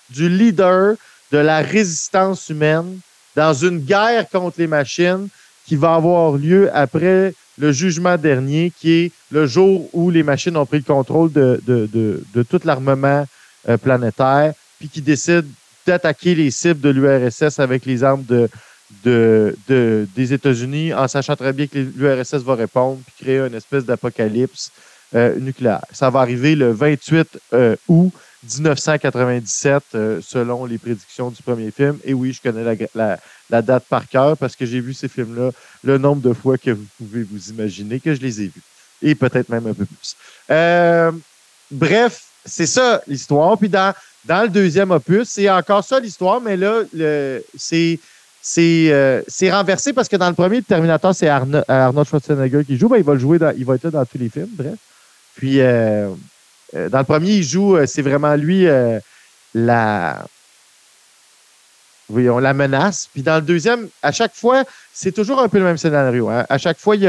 du 0.09 0.27
leader 0.27 0.95
de 1.31 1.37
la 1.37 1.59
résistance 1.59 2.49
humaine 2.49 2.99
dans 3.35 3.53
une 3.53 3.79
guerre 3.79 4.29
contre 4.29 4.59
les 4.59 4.67
machines 4.67 5.29
qui 5.65 5.75
va 5.75 5.95
avoir 5.95 6.33
lieu 6.33 6.69
après 6.75 7.33
le 7.57 7.71
jugement 7.71 8.17
dernier, 8.17 8.71
qui 8.79 8.91
est 8.91 9.11
le 9.31 9.45
jour 9.47 9.89
où 9.93 10.09
les 10.09 10.23
machines 10.23 10.55
ont 10.57 10.65
pris 10.65 10.77
le 10.77 10.83
contrôle 10.83 11.31
de, 11.31 11.61
de, 11.65 11.89
de, 11.91 12.23
de 12.33 12.43
tout 12.43 12.61
l'armement 12.63 13.25
euh, 13.67 13.77
planétaire, 13.77 14.53
puis 14.79 14.89
qui 14.89 15.01
décident 15.01 15.47
d'attaquer 15.85 16.35
les 16.35 16.51
cibles 16.51 16.81
de 16.81 16.89
l'URSS 16.89 17.59
avec 17.59 17.85
les 17.85 18.03
armes 18.03 18.23
de, 18.25 18.49
de, 19.03 19.55
de, 19.67 20.07
des 20.15 20.33
États-Unis 20.33 20.93
en 20.93 21.07
sachant 21.07 21.35
très 21.35 21.53
bien 21.53 21.67
que 21.67 21.77
l'URSS 21.77 22.43
va 22.43 22.55
répondre 22.55 22.99
puis 23.05 23.25
créer 23.25 23.39
une 23.39 23.55
espèce 23.55 23.85
d'apocalypse 23.85 24.71
euh, 25.15 25.39
nucléaire. 25.39 25.85
Ça 25.91 26.09
va 26.09 26.19
arriver 26.19 26.55
le 26.55 26.71
28 26.71 27.39
euh, 27.53 27.75
août 27.87 28.11
1997 28.55 29.83
euh, 29.95 30.21
selon 30.21 30.65
les 30.65 30.77
prédictions 30.77 31.29
du 31.29 31.41
premier 31.41 31.71
film. 31.71 31.97
Et 32.03 32.13
oui, 32.13 32.33
je 32.33 32.41
connais 32.41 32.77
la, 32.95 33.61
date 33.61 33.85
par 33.89 34.07
cœur 34.07 34.37
parce 34.37 34.55
que 34.55 34.65
j'ai 34.65 34.79
vu 34.79 34.93
ces 34.93 35.07
films-là 35.07 35.51
le 35.83 35.97
nombre 35.97 36.21
de 36.21 36.33
fois 36.33 36.57
que 36.57 36.71
vous 36.71 36.85
pouvez 36.97 37.23
vous 37.23 37.49
imaginer 37.49 37.99
que 37.99 38.13
je 38.15 38.21
les 38.21 38.41
ai 38.41 38.45
vus. 38.45 38.63
Et 39.01 39.15
peut-être 39.15 39.49
même 39.49 39.67
un 39.67 39.73
peu 39.73 39.85
plus. 39.85 40.15
bref, 41.71 42.23
c'est 42.45 42.65
ça 42.65 43.01
l'histoire. 43.07 43.57
Puis 43.57 43.69
dans, 43.69 43.93
dans 44.25 44.43
le 44.43 44.49
deuxième 44.49 44.91
opus, 44.91 45.29
c'est 45.29 45.49
encore 45.49 45.83
ça 45.83 45.99
l'histoire, 45.99 46.41
mais 46.41 46.57
là, 46.57 46.83
c'est 47.55 47.99
euh, 48.57 49.21
c'est 49.27 49.51
renversé 49.51 49.93
parce 49.93 50.07
que 50.07 50.15
dans 50.15 50.29
le 50.29 50.35
premier, 50.35 50.61
Terminator, 50.61 51.13
c'est 51.13 51.27
Arnold 51.27 52.07
Schwarzenegger 52.07 52.63
qui 52.65 52.77
joue. 52.77 52.87
Ben, 52.87 52.97
il 52.97 53.03
va 53.03 53.13
le 53.13 53.19
jouer, 53.19 53.39
il 53.57 53.65
va 53.65 53.75
être 53.75 53.83
là 53.83 53.91
dans 53.91 54.05
tous 54.05 54.17
les 54.17 54.29
films, 54.29 54.49
bref. 54.53 54.75
Puis, 55.35 55.59
euh, 55.59 56.09
euh, 56.09 56.13
dans 56.73 56.99
le 56.99 57.03
premier, 57.03 57.31
il 57.31 57.43
joue, 57.43 57.77
c'est 57.85 58.01
vraiment 58.01 58.35
lui 58.35 58.67
la. 59.53 60.25
Oui, 62.09 62.29
on 62.29 62.39
la 62.39 62.53
menace. 62.53 63.09
Puis 63.11 63.21
dans 63.21 63.35
le 63.35 63.41
deuxième, 63.41 63.89
à 64.01 64.11
chaque 64.11 64.33
fois, 64.33 64.63
c'est 64.93 65.11
toujours 65.11 65.41
un 65.41 65.49
peu 65.49 65.57
le 65.57 65.65
même 65.65 65.77
scénario. 65.77 66.29
Hein. 66.29 66.45
À 66.47 66.57
chaque 66.57 66.79
fois, 66.79 66.95
il 66.95 67.03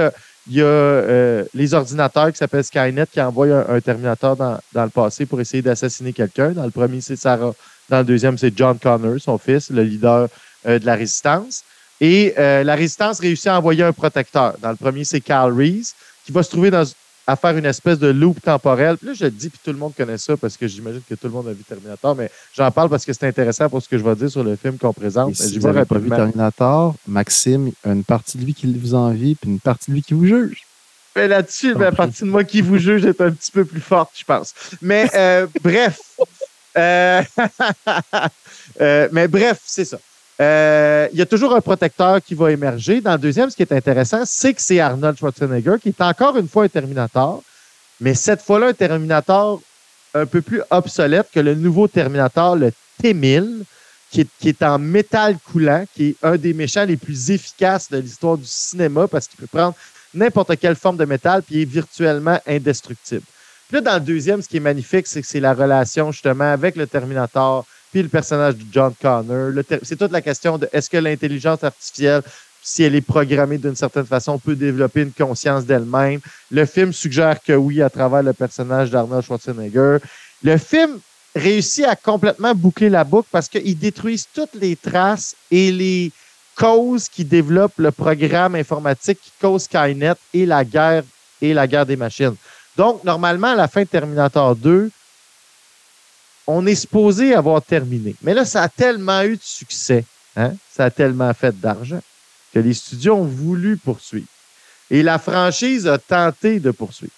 y 0.47 0.63
a, 0.63 1.45
les 1.55 1.75
ordinateurs 1.75 2.33
qui 2.33 2.39
s'appellent 2.39 2.65
Skynet 2.65 3.07
qui 3.07 3.21
envoient 3.21 3.65
un, 3.69 3.81
Terminator 3.81 4.37
dans, 4.37 4.59
le 4.75 4.89
passé 4.89 5.25
pour 5.25 5.41
essayer 5.41 5.63
d'assassiner 5.63 6.13
quelqu'un. 6.13 6.51
Dans 6.51 6.65
le 6.65 6.71
premier, 6.71 7.01
c'est 7.01 7.17
Sarah. 7.17 7.55
Dans 7.89 7.99
le 7.99 8.05
deuxième, 8.05 8.37
c'est 8.37 8.57
John 8.57 8.79
Connor, 8.79 9.21
son 9.21 9.39
fils, 9.39 9.71
le 9.71 9.83
leader 9.83 10.29
euh, 10.67 10.79
de 10.79 10.85
la 10.85 10.95
résistance. 10.95 11.63
Et 12.01 12.35
euh, 12.39 12.65
la 12.65 12.75
résistance 12.75 13.21
réussit 13.21 13.47
à 13.47 13.57
envoyer 13.57 13.85
un 13.85 13.93
protecteur. 13.93 14.55
Dans 14.61 14.71
le 14.71 14.77
premier, 14.77 15.05
c'est 15.05 15.21
Carl 15.21 15.53
Reese, 15.57 15.95
qui 16.25 16.33
va 16.33 16.43
se 16.43 16.51
trouver 16.51 16.71
dans, 16.71 16.85
à 17.29 17.37
faire 17.37 17.57
une 17.59 17.67
espèce 17.67 17.99
de 17.99 18.09
loop 18.09 18.41
temporel. 18.41 18.97
Puis 18.97 19.09
là, 19.09 19.13
je 19.13 19.25
le 19.25 19.31
dis, 19.31 19.51
puis 19.51 19.61
tout 19.63 19.71
le 19.71 19.77
monde 19.77 19.93
connaît 19.95 20.17
ça 20.17 20.35
parce 20.39 20.57
que 20.57 20.67
j'imagine 20.67 21.03
que 21.07 21.15
tout 21.15 21.27
le 21.27 21.33
monde 21.35 21.49
a 21.49 21.53
vu 21.53 21.63
Terminator, 21.63 22.17
mais 22.17 22.31
j'en 22.57 22.71
parle 22.71 22.89
parce 22.89 23.05
que 23.05 23.13
c'est 23.13 23.27
intéressant 23.27 23.69
pour 23.69 23.83
ce 23.83 23.89
que 23.89 23.99
je 23.99 24.03
vais 24.03 24.17
dire 24.17 24.31
sur 24.31 24.43
le 24.43 24.57
film 24.57 24.79
qu'on 24.79 24.95
présente. 24.95 25.35
si 25.35 25.59
vous 25.59 25.67
n'avez 25.67 25.85
pas 25.85 25.99
vu 25.99 26.09
Terminator, 26.09 26.95
Maxime, 27.07 27.71
une 27.85 28.03
partie 28.03 28.39
de 28.39 28.47
lui 28.47 28.55
qui 28.55 28.73
vous 28.73 28.95
envie, 28.95 29.35
puis 29.35 29.51
une 29.51 29.61
partie 29.61 29.91
de 29.91 29.97
lui 29.97 30.03
qui 30.03 30.15
vous 30.15 30.25
juge. 30.25 30.63
Mais 31.17 31.29
là-dessus, 31.29 31.75
la 31.75 31.93
partie 31.93 32.23
de 32.23 32.31
moi 32.31 32.45
qui 32.45 32.63
vous 32.63 32.79
juge 32.79 33.05
est 33.05 33.21
un 33.21 33.31
petit 33.31 33.51
peu 33.51 33.67
plus 33.67 33.83
forte, 33.83 34.13
je 34.19 34.25
pense. 34.25 34.55
Mais 34.81 35.11
euh, 35.15 35.47
bref. 35.63 36.01
mais 39.13 39.29
bref, 39.29 39.61
c'est 39.67 39.85
ça. 39.85 39.99
Euh, 40.41 41.09
il 41.13 41.19
y 41.19 41.23
a 41.23 41.27
toujours 41.27 41.55
un 41.55 41.61
protecteur 41.61 42.23
qui 42.23 42.35
va 42.35 42.53
émerger. 42.53 43.01
Dans 43.01 43.13
le 43.13 43.19
deuxième, 43.19 43.51
ce 43.51 43.57
qui 43.57 43.63
est 43.63 43.73
intéressant, 43.73 44.23
c'est 44.25 44.55
que 44.55 44.63
c'est 44.63 44.79
Arnold 44.79 45.19
Schwarzenegger 45.19 45.77
qui 45.83 45.89
est 45.89 46.01
encore 46.01 46.37
une 46.37 46.49
fois 46.49 46.65
un 46.65 46.69
Terminator, 46.69 47.43
mais 48.01 48.15
cette 48.15 48.43
fois-là, 48.43 48.69
un 48.69 48.73
Terminator 48.73 49.61
un 50.15 50.27
peu 50.27 50.41
plus 50.41 50.63
obsolète 50.71 51.29
que 51.33 51.41
le 51.41 51.55
nouveau 51.55 51.89
Terminator, 51.89 52.57
le 52.57 52.73
T-1000, 53.03 53.65
qui 54.11 54.23
est, 54.23 54.29
qui 54.39 54.49
est 54.49 54.63
en 54.63 54.79
métal 54.79 55.37
coulant, 55.53 55.85
qui 55.95 56.09
est 56.11 56.17
un 56.23 56.37
des 56.37 56.55
méchants 56.55 56.85
les 56.85 56.97
plus 56.97 57.31
efficaces 57.31 57.91
de 57.91 57.99
l'histoire 57.99 58.39
du 58.39 58.47
cinéma 58.47 59.07
parce 59.07 59.27
qu'il 59.29 59.39
peut 59.39 59.47
prendre 59.47 59.75
n'importe 60.15 60.57
quelle 60.59 60.77
forme 60.77 60.97
de 60.97 61.05
métal 61.05 61.43
puis 61.43 61.57
il 61.57 61.63
est 61.63 61.65
virtuellement 61.67 62.41
indestructible. 62.47 63.23
Puis 63.69 63.75
là, 63.77 63.81
dans 63.83 63.95
le 63.95 64.01
deuxième, 64.01 64.41
ce 64.41 64.49
qui 64.49 64.57
est 64.57 64.61
magnifique, 64.61 65.07
c'est 65.07 65.21
que 65.21 65.27
c'est 65.27 65.41
la 65.41 65.53
relation 65.53 66.11
justement 66.11 66.51
avec 66.51 66.75
le 66.77 66.87
Terminator, 66.87 67.67
puis 67.91 68.03
le 68.03 68.09
personnage 68.09 68.57
de 68.57 68.65
John 68.73 68.93
Connor. 69.01 69.53
C'est 69.83 69.97
toute 69.97 70.13
la 70.13 70.21
question 70.21 70.59
de 70.59 70.69
est-ce 70.73 70.91
que 70.91 70.97
l'intelligence 70.97 71.63
artificielle, 71.65 72.23
si 72.63 72.83
elle 72.83 72.95
est 72.95 73.01
programmée 73.01 73.59
d'une 73.59 73.77
certaine 73.77 74.07
façon, 74.07 74.39
peut 74.39 74.57
développer 74.57 75.03
une 75.03 75.13
conscience 75.13 75.65
d'elle-même. 75.65 76.21
Le 76.51 76.65
film 76.67 76.93
suggère 76.93 77.43
que 77.43 77.53
oui, 77.53 77.83
à 77.83 77.91
travers 77.91 78.23
le 78.23 78.33
personnage 78.33 78.91
d'Arnold 78.91 79.25
Schwarzenegger. 79.25 79.99
Le 80.43 80.57
film 80.57 80.99
réussit 81.35 81.85
à 81.85 81.97
complètement 81.97 82.55
boucler 82.55 82.89
la 82.89 83.05
boucle 83.05 83.29
parce 83.31 83.49
qu'ils 83.49 83.79
détruisent 83.79 84.27
toutes 84.33 84.55
les 84.55 84.77
traces 84.77 85.35
et 85.51 85.73
les 85.73 86.13
causes 86.57 87.09
qui 87.09 87.25
développent 87.25 87.79
le 87.79 87.93
programme 87.93 88.57
informatique 88.57 89.21
qui 89.23 89.31
cause 89.41 89.63
Skynet 89.63 90.15
et 90.35 90.45
la 90.45 90.65
guerre 90.65 91.05
et 91.41 91.55
la 91.55 91.67
guerre 91.67 91.87
des 91.87 91.97
machines. 91.97 92.35
Donc, 92.77 93.05
normalement, 93.05 93.49
à 93.49 93.55
la 93.55 93.69
fin 93.69 93.83
de 93.83 93.89
Terminator 93.89 94.57
2, 94.57 94.91
on 96.49 96.67
est 96.67 96.75
supposé 96.75 97.35
avoir 97.35 97.63
terminé. 97.63 98.17
Mais 98.23 98.33
là, 98.33 98.45
ça 98.47 98.63
a 98.63 98.69
tellement 98.69 99.23
eu 99.23 99.37
de 99.37 99.43
succès, 99.43 100.05
hein? 100.35 100.55
ça 100.73 100.87
a 100.87 100.91
tellement 100.91 101.33
fait 101.35 101.59
d'argent 101.61 102.01
que 102.53 102.59
les 102.59 102.73
studios 102.73 103.15
ont 103.15 103.25
voulu 103.25 103.77
poursuivre. 103.77 104.27
Et 104.91 105.03
la 105.03 105.19
franchise 105.19 105.87
a 105.87 105.99
tenté 105.99 106.59
de 106.59 106.71
poursuivre. 106.71 107.13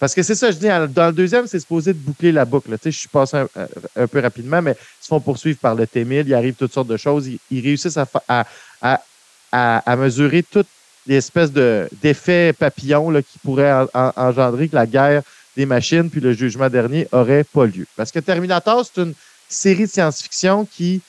Parce 0.00 0.12
que 0.12 0.24
c'est 0.24 0.34
ça, 0.34 0.50
je 0.50 0.56
dis, 0.56 0.66
dans 0.66 1.06
le 1.06 1.12
deuxième, 1.12 1.46
c'est 1.46 1.60
supposé 1.60 1.92
de 1.92 1.98
boucler 1.98 2.32
la 2.32 2.44
boucle. 2.44 2.68
Tu 2.72 2.78
sais, 2.82 2.90
je 2.90 2.98
suis 2.98 3.08
passé 3.08 3.36
un, 3.36 4.06
peu 4.08 4.18
rapidement, 4.18 4.60
mais 4.60 4.72
ils 4.72 5.04
se 5.04 5.06
font 5.06 5.20
poursuivre 5.20 5.58
par 5.60 5.76
le 5.76 5.86
T-1000, 5.86 6.24
il 6.26 6.34
arrive 6.34 6.54
toutes 6.54 6.72
sortes 6.72 6.88
de 6.88 6.96
choses, 6.96 7.28
ils, 7.28 7.60
réussissent 7.60 7.98
à, 8.26 9.96
mesurer 9.96 10.42
toutes 10.42 10.66
les 11.06 11.14
espèces 11.14 11.52
d'effets 11.52 12.52
papillons 12.52 13.12
qui 13.22 13.38
pourraient 13.38 13.86
engendrer 13.94 14.68
que 14.68 14.74
la 14.74 14.86
guerre 14.86 15.22
des 15.56 15.66
machines 15.66 16.10
puis 16.10 16.20
le 16.20 16.32
jugement 16.32 16.68
dernier 16.68 17.06
aurait 17.12 17.44
pas 17.44 17.66
lieu. 17.66 17.86
Parce 17.96 18.10
que 18.10 18.18
Terminator, 18.18 18.84
c'est 18.84 19.02
une 19.02 19.14
série 19.48 19.84
de 19.84 19.90
science-fiction 19.90 20.66
qui 20.66 21.00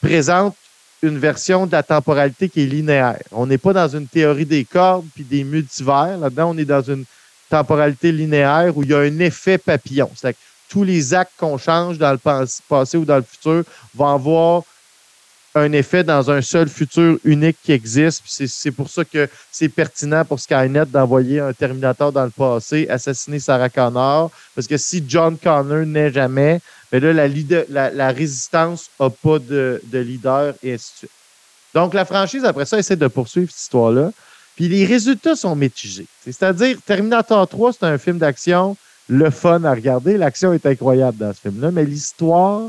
présente 0.00 0.54
une 1.02 1.18
version 1.18 1.66
de 1.66 1.72
la 1.72 1.82
temporalité 1.82 2.48
qui 2.48 2.62
est 2.62 2.66
linéaire. 2.66 3.22
On 3.30 3.46
n'est 3.46 3.58
pas 3.58 3.72
dans 3.72 3.88
une 3.88 4.06
théorie 4.06 4.46
des 4.46 4.64
cordes 4.64 5.06
puis 5.14 5.24
des 5.24 5.44
multivers. 5.44 6.18
Là-dedans, 6.18 6.50
on 6.54 6.58
est 6.58 6.64
dans 6.64 6.82
une 6.82 7.04
temporalité 7.48 8.12
linéaire 8.12 8.76
où 8.76 8.82
il 8.82 8.90
y 8.90 8.94
a 8.94 8.98
un 8.98 9.18
effet 9.20 9.58
papillon. 9.58 10.10
C'est-à-dire 10.14 10.38
que 10.38 10.72
tous 10.72 10.84
les 10.84 11.14
actes 11.14 11.32
qu'on 11.36 11.56
change 11.56 11.98
dans 11.98 12.12
le 12.12 12.18
passé 12.68 12.98
ou 12.98 13.04
dans 13.04 13.16
le 13.16 13.22
futur 13.22 13.64
vont 13.94 14.08
avoir 14.08 14.62
un 15.54 15.72
effet 15.72 16.04
dans 16.04 16.30
un 16.30 16.40
seul 16.42 16.68
futur 16.68 17.18
unique 17.24 17.56
qui 17.62 17.72
existe. 17.72 18.22
C'est 18.26 18.70
pour 18.70 18.90
ça 18.90 19.04
que 19.04 19.28
c'est 19.50 19.68
pertinent 19.68 20.24
pour 20.24 20.40
Skynet 20.40 20.86
d'envoyer 20.86 21.40
un 21.40 21.52
Terminator 21.52 22.12
dans 22.12 22.24
le 22.24 22.30
passé, 22.30 22.86
assassiner 22.88 23.40
Sarah 23.40 23.68
Connor. 23.68 24.30
Parce 24.54 24.66
que 24.66 24.76
si 24.76 25.02
John 25.06 25.36
Connor 25.38 25.86
n'est 25.86 26.12
jamais, 26.12 26.60
mais 26.92 27.00
ben 27.00 27.16
là, 27.16 27.90
la, 27.90 28.10
résistance 28.10 28.88
n'a 28.98 29.10
pas 29.10 29.38
de, 29.38 29.80
de, 29.84 29.98
leader 29.98 30.54
et 30.62 30.74
ainsi 30.74 30.92
de 30.92 30.98
suite. 30.98 31.10
Donc, 31.74 31.92
la 31.92 32.04
franchise, 32.04 32.44
après 32.44 32.64
ça, 32.64 32.78
essaie 32.78 32.96
de 32.96 33.08
poursuivre 33.08 33.50
cette 33.50 33.60
histoire-là. 33.60 34.10
Puis 34.56 34.68
les 34.68 34.86
résultats 34.86 35.36
sont 35.36 35.54
mitigés. 35.54 36.06
C'est-à-dire, 36.24 36.78
Terminator 36.84 37.46
3, 37.46 37.74
c'est 37.74 37.84
un 37.84 37.98
film 37.98 38.18
d'action, 38.18 38.76
le 39.08 39.30
fun 39.30 39.62
à 39.64 39.72
regarder. 39.72 40.16
L'action 40.16 40.52
est 40.52 40.66
incroyable 40.66 41.18
dans 41.18 41.32
ce 41.32 41.40
film-là, 41.42 41.70
mais 41.70 41.84
l'histoire, 41.84 42.68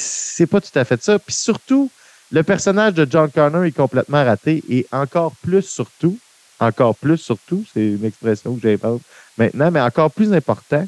c'est 0.00 0.46
pas 0.46 0.60
tout 0.60 0.76
à 0.78 0.84
fait 0.84 1.02
ça. 1.02 1.18
Puis 1.18 1.34
surtout, 1.34 1.90
le 2.32 2.42
personnage 2.42 2.94
de 2.94 3.06
John 3.10 3.30
Connor 3.30 3.64
est 3.64 3.72
complètement 3.72 4.24
raté 4.24 4.62
et 4.68 4.86
encore 4.92 5.34
plus 5.42 5.62
surtout, 5.62 6.18
encore 6.58 6.94
plus 6.94 7.18
surtout, 7.18 7.64
c'est 7.72 7.86
une 7.86 8.04
expression 8.04 8.54
que 8.54 8.60
j'invente 8.62 9.02
maintenant, 9.36 9.70
mais 9.70 9.80
encore 9.80 10.10
plus 10.10 10.32
important, 10.32 10.86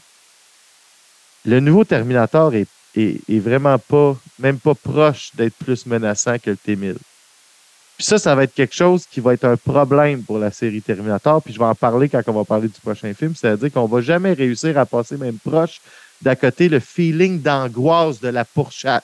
le 1.45 1.61
nouveau 1.61 1.85
Terminator 1.85 2.55
est, 2.55 2.69
est, 2.95 3.39
vraiment 3.41 3.79
pas, 3.79 4.17
même 4.39 4.59
pas 4.59 4.75
proche 4.75 5.31
d'être 5.35 5.55
plus 5.57 5.87
menaçant 5.87 6.39
que 6.39 6.51
le 6.51 6.57
T-1000. 6.57 6.97
Puis 7.97 8.07
ça, 8.07 8.19
ça 8.19 8.35
va 8.35 8.45
être 8.45 8.55
quelque 8.55 8.75
chose 8.75 9.07
qui 9.07 9.21
va 9.21 9.35
être 9.35 9.45
un 9.45 9.57
problème 9.57 10.23
pour 10.23 10.39
la 10.39 10.51
série 10.51 10.83
Terminator. 10.83 11.43
Puis 11.43 11.55
je 11.55 11.59
vais 11.59 11.65
en 11.65 11.75
parler 11.75 12.09
quand 12.09 12.23
on 12.27 12.33
va 12.33 12.45
parler 12.45 12.69
du 12.69 12.81
prochain 12.81 13.13
film. 13.15 13.35
C'est-à-dire 13.35 13.73
qu'on 13.73 13.87
va 13.87 14.01
jamais 14.01 14.33
réussir 14.33 14.79
à 14.79 14.87
passer 14.87 15.17
même 15.17 15.39
proche 15.39 15.81
d'à 16.23 16.37
côté 16.37 16.69
le 16.69 16.81
feeling 16.81 17.41
d'angoisse 17.41 18.21
de 18.21 18.29
la 18.29 18.47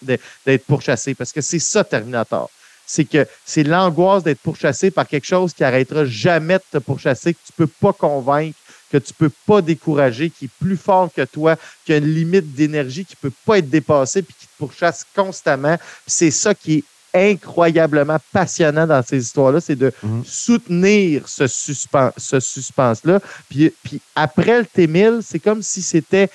d'être 0.02 0.64
pourchassé. 0.66 1.14
Parce 1.14 1.32
que 1.32 1.40
c'est 1.40 1.58
ça, 1.58 1.84
Terminator. 1.84 2.50
C'est 2.87 3.04
que 3.04 3.26
c'est 3.44 3.64
l'angoisse 3.64 4.22
d'être 4.22 4.40
pourchassé 4.40 4.90
par 4.90 5.06
quelque 5.06 5.26
chose 5.26 5.52
qui 5.52 5.62
arrêtera 5.62 6.04
jamais 6.06 6.56
de 6.56 6.78
te 6.78 6.78
pourchasser, 6.78 7.34
que 7.34 7.40
tu 7.46 7.52
peux 7.54 7.66
pas 7.66 7.92
convaincre, 7.92 8.56
que 8.90 8.98
tu 8.98 9.12
peux 9.12 9.30
pas 9.46 9.60
décourager, 9.60 10.30
qui 10.30 10.46
est 10.46 10.50
plus 10.60 10.76
fort 10.76 11.10
que 11.14 11.25
toi, 11.25 11.56
qui 11.84 11.92
a 11.92 11.98
une 11.98 12.14
limite 12.14 12.54
d'énergie 12.54 13.04
qui 13.04 13.16
peut 13.16 13.32
pas 13.44 13.58
être 13.58 13.68
dépassée 13.68 14.22
puis 14.22 14.34
qui 14.38 14.46
te 14.46 14.56
pourchasse 14.56 15.04
constamment. 15.14 15.76
C'est 16.06 16.30
ça 16.30 16.54
qui 16.54 16.78
est 16.78 16.84
incroyablement 17.14 18.18
passionnant 18.32 18.87
dans 18.87 19.02
ces 19.02 19.18
histoires-là, 19.18 19.60
c'est 19.60 19.76
de 19.76 19.92
mhm. 20.02 20.25
soutenir 20.25 21.28
ce, 21.28 21.46
suspense, 21.46 22.12
ce 22.16 22.38
suspense-là. 22.38 23.20
Puis, 23.48 23.72
puis 23.82 24.00
après 24.14 24.60
le 24.60 24.66
T-1000, 24.66 25.22
c'est 25.22 25.38
comme 25.38 25.62
si 25.62 25.82
c'était 25.82 26.28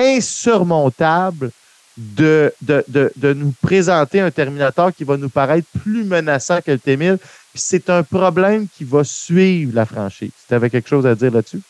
insurmontable 0.00 1.50
de, 1.96 2.52
nous 3.34 3.52
présenter 3.62 4.20
un 4.20 4.30
Terminator 4.30 4.92
qui 4.94 5.04
va 5.04 5.16
nous 5.16 5.28
paraître 5.28 5.68
plus 5.82 6.04
menaçant 6.04 6.60
que 6.60 6.70
le 6.72 6.78
T-1000. 6.78 7.18
Puis 7.18 7.62
c'est 7.62 7.90
un 7.90 8.02
problème 8.02 8.66
qui 8.76 8.84
va 8.84 9.02
suivre 9.04 9.74
la 9.74 9.84
franchise. 9.84 10.30
Tu 10.48 10.54
avais 10.54 10.70
quelque 10.70 10.88
chose 10.88 11.06
à 11.06 11.14
dire 11.14 11.32
là-dessus? 11.32 11.60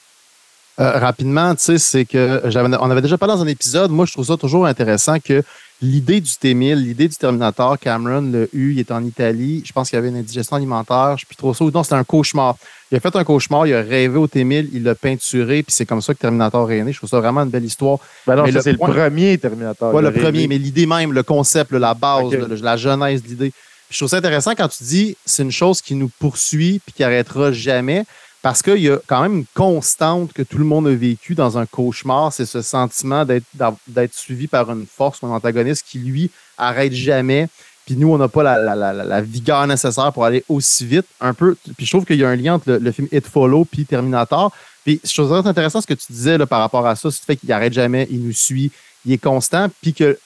Euh, 0.79 0.99
rapidement, 0.99 1.55
tu 1.55 1.63
sais, 1.63 1.79
c'est 1.79 2.05
que 2.05 2.43
on 2.81 2.91
avait 2.91 3.03
déjà 3.03 3.19
parlé 3.19 3.35
dans 3.35 3.43
un 3.43 3.47
épisode. 3.47 3.91
Moi, 3.91 4.07
je 4.07 4.13
trouve 4.13 4.27
ça 4.27 4.37
toujours 4.37 4.67
intéressant 4.67 5.19
que 5.21 5.43
l'idée 5.83 6.21
du 6.21 6.31
T-1000, 6.31 6.75
l'idée 6.77 7.09
du 7.09 7.17
Terminator, 7.17 7.79
Cameron 7.79 8.23
l'a 8.33 8.45
eu, 8.53 8.73
il 8.73 8.79
est 8.79 8.91
en 8.91 9.05
Italie. 9.05 9.63
Je 9.65 9.73
pense 9.73 9.91
qu'il 9.91 9.97
y 9.97 9.99
avait 9.99 10.09
une 10.09 10.17
indigestion 10.17 10.57
alimentaire. 10.57 11.17
Je 11.19 11.27
ne 11.31 11.37
trop 11.37 11.53
ça. 11.53 11.65
Non, 11.65 11.83
c'était 11.83 11.97
un 11.97 12.05
cauchemar. 12.05 12.57
Il 12.91 12.97
a 12.97 13.01
fait 13.01 13.15
un 13.15 13.25
cauchemar, 13.25 13.67
il 13.67 13.75
a 13.75 13.83
rêvé 13.83 14.19
au 14.19 14.27
T-1000, 14.27 14.69
il 14.73 14.83
l'a 14.83 14.95
peinturé, 14.95 15.63
puis 15.63 15.73
c'est 15.73 15.87
comme 15.87 16.03
ça 16.03 16.13
que 16.13 16.19
Terminator 16.19 16.71
est 16.73 16.83
né. 16.83 16.93
Je 16.93 16.99
trouve 16.99 17.09
ça 17.11 17.21
vraiment 17.21 17.43
une 17.43 17.51
belle 17.51 17.65
histoire. 17.65 17.99
Ben 18.27 18.35
non, 18.37 18.45
c'est 18.61 18.73
le 18.73 18.79
premier 18.79 19.39
Terminator. 19.39 19.95
Oui, 19.95 20.03
le 20.03 20.13
premier, 20.13 20.49
mais 20.49 20.59
l'idée 20.59 20.87
même, 20.87 21.13
le 21.13 21.23
concept, 21.23 21.71
la 21.73 21.95
base, 21.95 22.33
la 22.33 22.77
genèse 22.77 23.23
de 23.23 23.29
l'idée. 23.29 23.53
Je 23.91 23.97
trouve 23.97 24.09
ça 24.09 24.17
intéressant 24.19 24.53
quand 24.57 24.69
tu 24.69 24.85
dis 24.85 25.17
c'est 25.25 25.43
une 25.43 25.53
chose 25.53 25.81
qui 25.83 25.95
nous 25.95 26.11
poursuit 26.19 26.81
puis 26.85 26.93
qui 26.93 27.05
arrêtera 27.05 27.53
jamais. 27.53 28.05
Parce 28.43 28.63
qu'il 28.63 28.79
y 28.79 28.89
a 28.89 28.99
quand 29.07 29.21
même 29.21 29.37
une 29.37 29.45
constante 29.55 30.33
que 30.33 30.41
tout 30.41 30.57
le 30.57 30.65
monde 30.65 30.89
a 30.89 30.95
vécu 30.95 31.35
dans 31.35 31.59
un 31.59 31.67
cauchemar, 31.67 32.33
c'est 32.33 32.47
ce 32.47 32.63
sentiment 32.63 33.27
d'être 33.27 34.15
suivi 34.15 34.47
par 34.47 34.71
une 34.71 34.87
force, 34.87 35.23
un 35.23 35.29
antagoniste 35.29 35.85
qui, 35.87 35.99
lui, 35.99 36.31
arrête 36.57 36.95
jamais. 36.95 37.49
Puis 37.91 37.99
nous, 37.99 38.13
on 38.13 38.19
n'a 38.19 38.29
pas 38.29 38.45
la, 38.45 39.21
vigueur 39.21 39.67
nécessaire 39.67 40.13
pour 40.13 40.25
aller 40.25 40.45
aussi 40.49 40.87
vite. 40.87 41.07
Un 41.21 41.35
peu. 41.35 41.57
Puis 41.77 41.87
je 41.87 41.91
trouve 41.91 42.05
qu'il 42.05 42.21
y 42.21 42.25
a 42.25 42.29
un 42.29 42.37
lien 42.37 42.55
entre 42.55 42.71
le, 42.71 42.93
film 42.93 43.09
It 43.11 43.27
Follow 43.27 43.65
puis 43.65 43.85
Terminator. 43.85 44.53
Puis 44.85 45.01
je 45.03 45.13
trouve 45.13 45.29
ça 45.29 45.49
intéressant 45.49 45.81
ce 45.81 45.89
que 45.89 45.95
tu 45.95 46.13
disais 46.13 46.39
là, 46.39 46.47
par 46.47 46.61
rapport 46.61 46.87
à 46.87 46.95
ça, 46.95 47.11
c'est 47.11 47.21
le 47.23 47.27
fait 47.27 47.37
qu'il 47.37 47.51
arrête 47.51 47.73
jamais, 47.73 48.07
il 48.09 48.25
nous 48.25 48.33
suit, 48.33 48.71
il 49.05 49.13
est 49.13 49.19
constant, 49.19 49.67
puis 49.83 49.93
que 49.93 50.17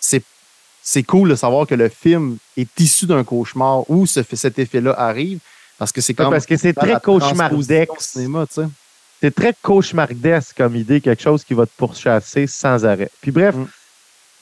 c'est 0.00 0.24
c'est 0.82 1.04
cool 1.04 1.28
de 1.28 1.36
savoir 1.36 1.64
que 1.68 1.76
le 1.76 1.88
film 1.88 2.38
est 2.56 2.80
issu 2.80 3.06
d'un 3.06 3.22
cauchemar 3.22 3.88
où 3.88 4.04
ce, 4.04 4.22
cet 4.32 4.58
effet-là 4.58 4.92
arrive. 4.98 5.38
Parce 5.78 5.92
que 5.92 6.00
c'est 6.00 6.14
comme. 6.14 6.32
parce 6.32 6.46
que 6.46 6.56
c'est 6.56 6.72
très 6.72 6.98
cauchemardesque. 7.00 7.88
C'est 9.20 9.32
très 9.32 9.54
cauchemardesque 9.62 10.56
comme 10.56 10.74
idée, 10.74 11.00
quelque 11.00 11.22
chose 11.22 11.44
qui 11.44 11.54
va 11.54 11.66
te 11.66 11.72
pourchasser 11.76 12.48
sans 12.48 12.84
arrêt. 12.84 13.12
Puis 13.20 13.30
bref, 13.30 13.54
mm. 13.54 13.66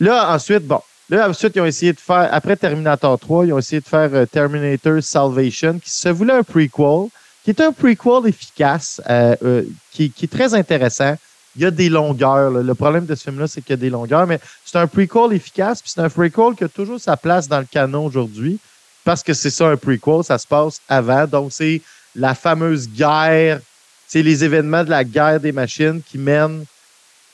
là, 0.00 0.34
ensuite, 0.34 0.66
bon. 0.66 0.80
Là, 1.10 1.28
ensuite, 1.28 1.56
ils 1.56 1.60
ont 1.60 1.66
essayé 1.66 1.92
de 1.92 1.98
faire, 1.98 2.28
après 2.30 2.54
Terminator 2.54 3.18
3, 3.18 3.46
ils 3.46 3.52
ont 3.52 3.58
essayé 3.58 3.80
de 3.80 3.86
faire 3.86 4.10
euh, 4.14 4.26
Terminator 4.26 5.02
Salvation, 5.02 5.80
qui 5.80 5.90
se 5.90 6.08
voulait 6.08 6.34
un 6.34 6.44
prequel, 6.44 7.08
qui 7.42 7.50
est 7.50 7.60
un 7.60 7.72
prequel 7.72 8.28
efficace, 8.28 9.02
euh, 9.10 9.34
euh, 9.42 9.62
qui, 9.90 10.12
est 10.22 10.30
très 10.30 10.54
intéressant. 10.54 11.16
Il 11.56 11.62
y 11.62 11.64
a 11.64 11.72
des 11.72 11.88
longueurs. 11.88 12.52
Le 12.52 12.74
problème 12.76 13.06
de 13.06 13.16
ce 13.16 13.24
film-là, 13.24 13.48
c'est 13.48 13.60
qu'il 13.60 13.70
y 13.70 13.72
a 13.72 13.76
des 13.76 13.90
longueurs, 13.90 14.24
mais 14.24 14.38
c'est 14.64 14.78
un 14.78 14.86
prequel 14.86 15.32
efficace, 15.32 15.82
puis 15.82 15.90
c'est 15.92 16.00
un 16.00 16.08
prequel 16.08 16.54
qui 16.56 16.62
a 16.62 16.68
toujours 16.68 17.00
sa 17.00 17.16
place 17.16 17.48
dans 17.48 17.58
le 17.58 17.66
canon 17.68 18.06
aujourd'hui 18.06 18.60
parce 19.02 19.24
que 19.24 19.34
c'est 19.34 19.50
ça 19.50 19.66
un 19.66 19.76
prequel, 19.76 20.22
ça 20.22 20.38
se 20.38 20.46
passe 20.46 20.80
avant. 20.88 21.26
Donc, 21.26 21.50
c'est 21.50 21.82
la 22.14 22.36
fameuse 22.36 22.88
guerre, 22.88 23.60
c'est 24.06 24.22
les 24.22 24.44
événements 24.44 24.84
de 24.84 24.90
la 24.90 25.02
guerre 25.02 25.40
des 25.40 25.50
machines 25.50 26.00
qui 26.08 26.18
mènent 26.18 26.64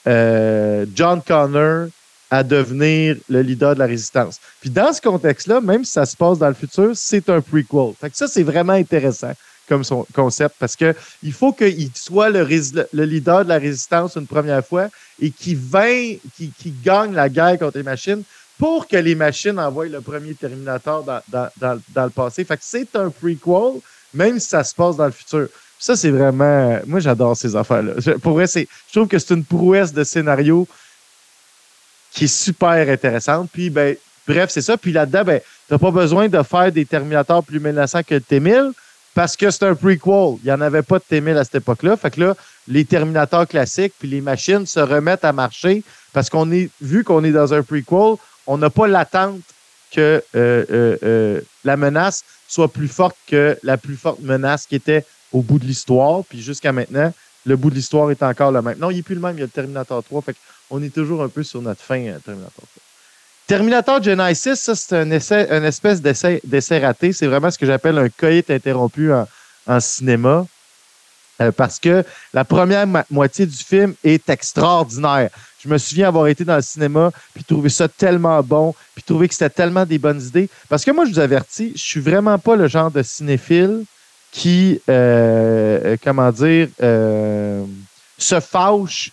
John 0.06 1.20
Connor 1.20 1.88
à 2.30 2.42
devenir 2.42 3.16
le 3.28 3.40
leader 3.40 3.74
de 3.74 3.78
la 3.78 3.86
résistance. 3.86 4.40
Puis 4.60 4.70
dans 4.70 4.92
ce 4.92 5.00
contexte-là, 5.00 5.60
même 5.60 5.84
si 5.84 5.92
ça 5.92 6.06
se 6.06 6.16
passe 6.16 6.38
dans 6.38 6.48
le 6.48 6.54
futur, 6.54 6.90
c'est 6.94 7.28
un 7.30 7.40
prequel. 7.40 7.92
Fait 8.00 8.10
que 8.10 8.16
ça, 8.16 8.26
c'est 8.26 8.42
vraiment 8.42 8.72
intéressant 8.72 9.32
comme 9.68 9.84
son 9.84 10.06
concept 10.14 10.54
parce 10.58 10.76
que 10.76 10.94
il 11.22 11.32
faut 11.32 11.52
qu'il 11.52 11.90
soit 11.94 12.30
le, 12.30 12.46
le, 12.92 13.04
leader 13.04 13.44
de 13.44 13.48
la 13.48 13.58
résistance 13.58 14.16
une 14.16 14.26
première 14.26 14.64
fois 14.64 14.88
et 15.20 15.30
qu'il 15.30 15.58
qui, 16.36 16.52
qui 16.56 16.70
gagne 16.84 17.12
la 17.14 17.28
guerre 17.28 17.58
contre 17.58 17.78
les 17.78 17.82
machines 17.82 18.22
pour 18.58 18.86
que 18.86 18.96
les 18.96 19.14
machines 19.14 19.58
envoient 19.58 19.86
le 19.86 20.00
premier 20.00 20.34
Terminator 20.34 21.02
dans, 21.02 21.20
dans, 21.28 21.48
dans, 21.58 21.80
dans 21.90 22.04
le 22.04 22.10
passé. 22.10 22.44
Fait 22.44 22.56
que 22.56 22.62
c'est 22.64 22.94
un 22.96 23.10
prequel, 23.10 23.80
même 24.14 24.38
si 24.38 24.48
ça 24.48 24.64
se 24.64 24.74
passe 24.74 24.96
dans 24.96 25.06
le 25.06 25.12
futur. 25.12 25.48
Ça, 25.78 25.94
c'est 25.94 26.10
vraiment. 26.10 26.80
Moi, 26.86 27.00
j'adore 27.00 27.36
ces 27.36 27.54
affaires-là. 27.54 27.94
Pour 28.22 28.32
vrai, 28.32 28.46
je 28.46 28.64
trouve 28.92 29.08
que 29.08 29.18
c'est 29.18 29.34
une 29.34 29.44
prouesse 29.44 29.92
de 29.92 30.04
scénario 30.04 30.66
qui 32.16 32.24
est 32.24 32.34
super 32.34 32.88
intéressante. 32.88 33.50
Puis, 33.52 33.70
ben, 33.70 33.94
bref, 34.26 34.50
c'est 34.50 34.62
ça. 34.62 34.76
Puis 34.76 34.90
là-dedans, 34.90 35.22
ben, 35.22 35.40
tu 35.40 35.74
n'as 35.74 35.78
pas 35.78 35.90
besoin 35.90 36.28
de 36.28 36.42
faire 36.42 36.72
des 36.72 36.86
Terminators 36.86 37.44
plus 37.44 37.60
menaçants 37.60 38.02
que 38.02 38.14
le 38.14 38.20
T-1000 38.20 38.72
parce 39.14 39.36
que 39.36 39.50
c'est 39.50 39.64
un 39.64 39.74
prequel. 39.74 40.38
Il 40.42 40.46
n'y 40.46 40.52
en 40.52 40.60
avait 40.60 40.82
pas 40.82 40.98
de 40.98 41.04
T-1000 41.08 41.36
à 41.36 41.44
cette 41.44 41.56
époque-là. 41.56 41.96
Fait 41.96 42.10
que 42.10 42.20
là, 42.20 42.34
les 42.66 42.84
Terminators 42.84 43.46
classiques 43.46 43.92
puis 43.98 44.08
les 44.08 44.22
machines 44.22 44.66
se 44.66 44.80
remettent 44.80 45.24
à 45.24 45.32
marcher 45.32 45.84
parce 46.12 46.30
qu'on 46.30 46.50
est, 46.50 46.70
vu 46.80 47.04
qu'on 47.04 47.22
est 47.22 47.32
dans 47.32 47.52
un 47.52 47.62
prequel, 47.62 48.16
on 48.46 48.58
n'a 48.58 48.70
pas 48.70 48.86
l'attente 48.88 49.40
que 49.92 50.22
euh, 50.34 50.64
euh, 50.70 50.96
euh, 51.02 51.40
la 51.64 51.76
menace 51.76 52.24
soit 52.48 52.68
plus 52.68 52.88
forte 52.88 53.16
que 53.26 53.58
la 53.62 53.76
plus 53.76 53.96
forte 53.96 54.20
menace 54.20 54.66
qui 54.66 54.76
était 54.76 55.04
au 55.32 55.42
bout 55.42 55.58
de 55.58 55.66
l'histoire. 55.66 56.24
Puis 56.24 56.40
jusqu'à 56.40 56.72
maintenant, 56.72 57.12
le 57.44 57.56
bout 57.56 57.70
de 57.70 57.74
l'histoire 57.74 58.10
est 58.10 58.22
encore 58.22 58.52
le 58.52 58.62
même. 58.62 58.78
Non, 58.78 58.90
il 58.90 58.96
n'est 58.96 59.02
plus 59.02 59.14
le 59.14 59.20
même. 59.20 59.36
Il 59.36 59.40
y 59.40 59.42
a 59.42 59.46
le 59.46 59.50
Terminator 59.50 60.02
3. 60.02 60.22
Fait 60.22 60.36
on 60.70 60.82
est 60.82 60.94
toujours 60.94 61.22
un 61.22 61.28
peu 61.28 61.42
sur 61.42 61.62
notre 61.62 61.82
fin, 61.82 62.00
Terminator 62.24 62.52
3. 62.52 62.68
Terminator 63.46 64.02
Genesis, 64.02 64.56
ça, 64.56 64.74
c'est 64.74 64.96
un, 64.96 65.10
essai, 65.10 65.48
un 65.50 65.62
espèce 65.62 66.02
d'essai, 66.02 66.78
raté. 66.80 67.12
C'est 67.12 67.28
vraiment 67.28 67.50
ce 67.50 67.58
que 67.58 67.66
j'appelle 67.66 67.96
un 67.98 68.08
coït 68.08 68.50
interrompu 68.50 69.12
en, 69.12 69.80
cinéma. 69.80 70.46
parce 71.56 71.78
que 71.78 72.04
la 72.32 72.44
première 72.44 72.86
moitié 73.10 73.46
du 73.46 73.56
film 73.56 73.94
est 74.02 74.28
extraordinaire. 74.28 75.30
Je 75.66 75.68
me 75.68 75.78
souviens 75.78 76.08
avoir 76.08 76.26
été 76.28 76.44
dans 76.44 76.56
le 76.56 76.62
cinéma, 76.62 77.10
puis 77.34 77.44
trouver 77.44 77.68
ça 77.68 77.88
tellement 77.88 78.42
bon, 78.42 78.74
puis 78.94 79.02
trouver 79.02 79.28
que 79.28 79.34
c'était 79.34 79.50
tellement 79.50 79.84
des 79.84 79.98
bonnes 79.98 80.20
idées. 80.20 80.48
Parce 80.68 80.84
que 80.84 80.90
moi, 80.90 81.04
je 81.04 81.10
vous 81.10 81.18
avertis, 81.18 81.72
je 81.74 81.82
suis 81.82 82.00
vraiment 82.00 82.38
pas 82.38 82.56
le 82.56 82.68
genre 82.68 82.90
de 82.90 83.02
cinéphile 83.02 83.84
qui, 84.30 84.80
euh, 84.88 85.80
euh, 85.84 85.96
comment 86.02 86.30
dire, 86.30 86.68
euh, 86.82 87.64
se 88.18 88.38
fâche 88.38 89.10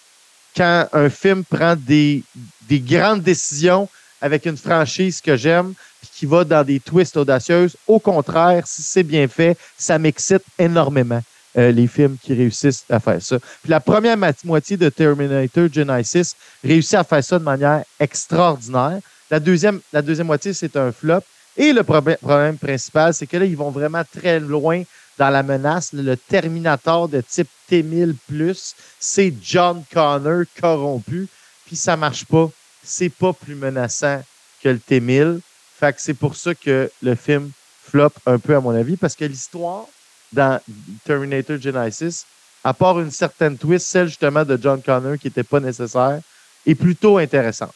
quand 0.55 0.88
un 0.93 1.10
film 1.10 1.43
prend 1.43 1.75
des, 1.75 2.24
des 2.67 2.79
grandes 2.79 3.22
décisions 3.22 3.88
avec 4.22 4.45
une 4.45 4.57
franchise 4.57 5.19
que 5.19 5.36
j'aime, 5.36 5.74
puis 6.01 6.10
qui 6.13 6.25
va 6.25 6.43
dans 6.43 6.63
des 6.63 6.79
twists 6.79 7.17
audacieuses. 7.17 7.75
Au 7.88 8.00
contraire, 8.00 8.65
si 8.65 8.81
c'est 8.81 9.03
bien 9.03 9.27
fait, 9.27 9.57
ça 9.77 10.00
m'excite 10.00 10.43
énormément. 10.57 11.22
Euh, 11.55 11.72
les 11.72 11.86
films 11.86 12.17
qui 12.19 12.33
réussissent 12.33 12.83
à 12.89 13.00
faire 13.00 13.22
ça. 13.22 13.38
Puis 13.39 13.69
la 13.69 13.79
première 13.79 14.17
moitié 14.43 14.75
de 14.75 14.89
Terminator 14.89 15.67
Genesis 15.72 16.36
réussit 16.63 16.95
à 16.95 17.03
faire 17.03 17.24
ça 17.24 17.38
de 17.38 17.43
manière 17.43 17.83
extraordinaire. 18.00 19.00
La 19.29 19.39
deuxième, 19.39 19.79
la 19.91 20.01
deuxième 20.01 20.27
moitié, 20.27 20.53
c'est 20.53 20.75
un 20.77 20.91
flop. 20.91 21.22
Et 21.55 21.72
le 21.72 21.83
problème, 21.83 22.57
principal, 22.57 23.13
c'est 23.13 23.27
que 23.27 23.38
là, 23.38 23.45
ils 23.45 23.55
vont 23.55 23.69
vraiment 23.69 24.01
très 24.19 24.39
loin 24.39 24.81
dans 25.17 25.29
la 25.29 25.43
menace. 25.43 25.93
Le 25.93 26.15
Terminator 26.15 27.08
de 27.10 27.22
type 27.22 27.50
T1000+, 27.70 28.74
c'est 29.00 29.34
John 29.41 29.84
Connor 29.91 30.43
corrompu, 30.60 31.27
puis 31.65 31.75
ça 31.75 31.96
marche 31.96 32.25
pas. 32.25 32.50
C'est 32.84 33.10
pas 33.10 33.34
plus 33.34 33.55
menaçant 33.55 34.22
que 34.62 34.70
le 34.70 34.79
T1000. 34.79 35.39
Fait 35.79 35.93
que 35.93 36.01
c'est 36.01 36.13
pour 36.13 36.36
ça 36.36 36.54
que 36.56 36.91
le 37.02 37.15
film 37.15 37.52
flop 37.84 38.12
un 38.26 38.39
peu, 38.39 38.56
à 38.56 38.62
mon 38.62 38.76
avis, 38.76 38.97
parce 38.97 39.15
que 39.15 39.26
l'histoire 39.26 39.86
dans 40.32 40.60
Terminator 41.06 41.58
Genesis, 41.60 42.26
à 42.63 42.73
part 42.73 42.99
une 42.99 43.12
certaine 43.12 43.58
twist, 43.58 43.88
celle 43.88 44.08
justement 44.08 44.43
de 44.43 44.58
John 44.62 44.82
Connor 44.82 45.17
qui 45.17 45.28
n'était 45.28 45.43
pas 45.43 45.60
nécessaire, 45.60 46.21
est 46.65 46.76
plutôt 46.76 47.17
intéressante. 47.17 47.73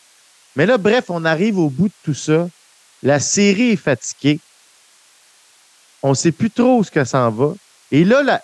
Mais 0.55 0.65
là, 0.65 0.77
bref, 0.77 1.05
on 1.09 1.23
arrive 1.25 1.59
au 1.59 1.69
bout 1.69 1.89
de 1.89 1.93
tout 2.03 2.13
ça. 2.13 2.49
La 3.03 3.19
série 3.19 3.71
est 3.71 3.75
fatiguée. 3.75 4.39
On 6.03 6.09
ne 6.09 6.15
sait 6.15 6.31
plus 6.31 6.51
trop 6.51 6.79
où 6.79 6.83
ce 6.83 6.91
que 6.91 7.03
ça 7.03 7.27
en 7.27 7.31
va. 7.31 7.53
Et 7.91 8.03
là, 8.03 8.41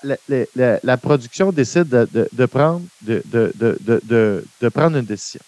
la, 0.84 0.98
production 0.98 1.52
décide 1.52 1.90
de, 1.90 2.46
prendre, 2.46 2.82
une 3.02 5.06
décision. 5.06 5.42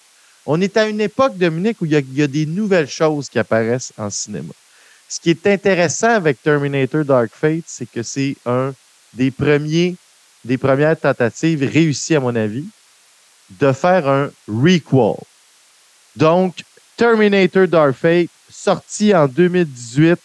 On 0.45 0.61
est 0.61 0.77
à 0.77 0.87
une 0.87 1.01
époque, 1.01 1.37
Dominique, 1.37 1.81
où 1.81 1.85
il 1.85 1.93
y, 1.93 1.95
a, 1.95 1.99
il 1.99 2.17
y 2.17 2.21
a 2.21 2.27
des 2.27 2.45
nouvelles 2.45 2.89
choses 2.89 3.29
qui 3.29 3.39
apparaissent 3.39 3.93
en 3.97 4.09
cinéma. 4.09 4.53
Ce 5.07 5.19
qui 5.19 5.29
est 5.29 5.47
intéressant 5.47 6.09
avec 6.09 6.41
Terminator 6.41 7.05
Dark 7.05 7.31
Fate, 7.33 7.63
c'est 7.67 7.89
que 7.89 8.03
c'est 8.03 8.35
un 8.45 8.73
des 9.13 9.31
premiers, 9.31 9.95
des 10.43 10.57
premières 10.57 10.99
tentatives 10.99 11.63
réussies, 11.63 12.15
à 12.15 12.19
mon 12.19 12.35
avis, 12.35 12.65
de 13.49 13.71
faire 13.71 14.09
un 14.09 14.31
requel. 14.47 15.23
Donc, 16.15 16.63
Terminator 16.97 17.67
Dark 17.67 17.93
Fate, 17.93 18.29
sorti 18.49 19.15
en 19.15 19.27
2018, 19.27 20.19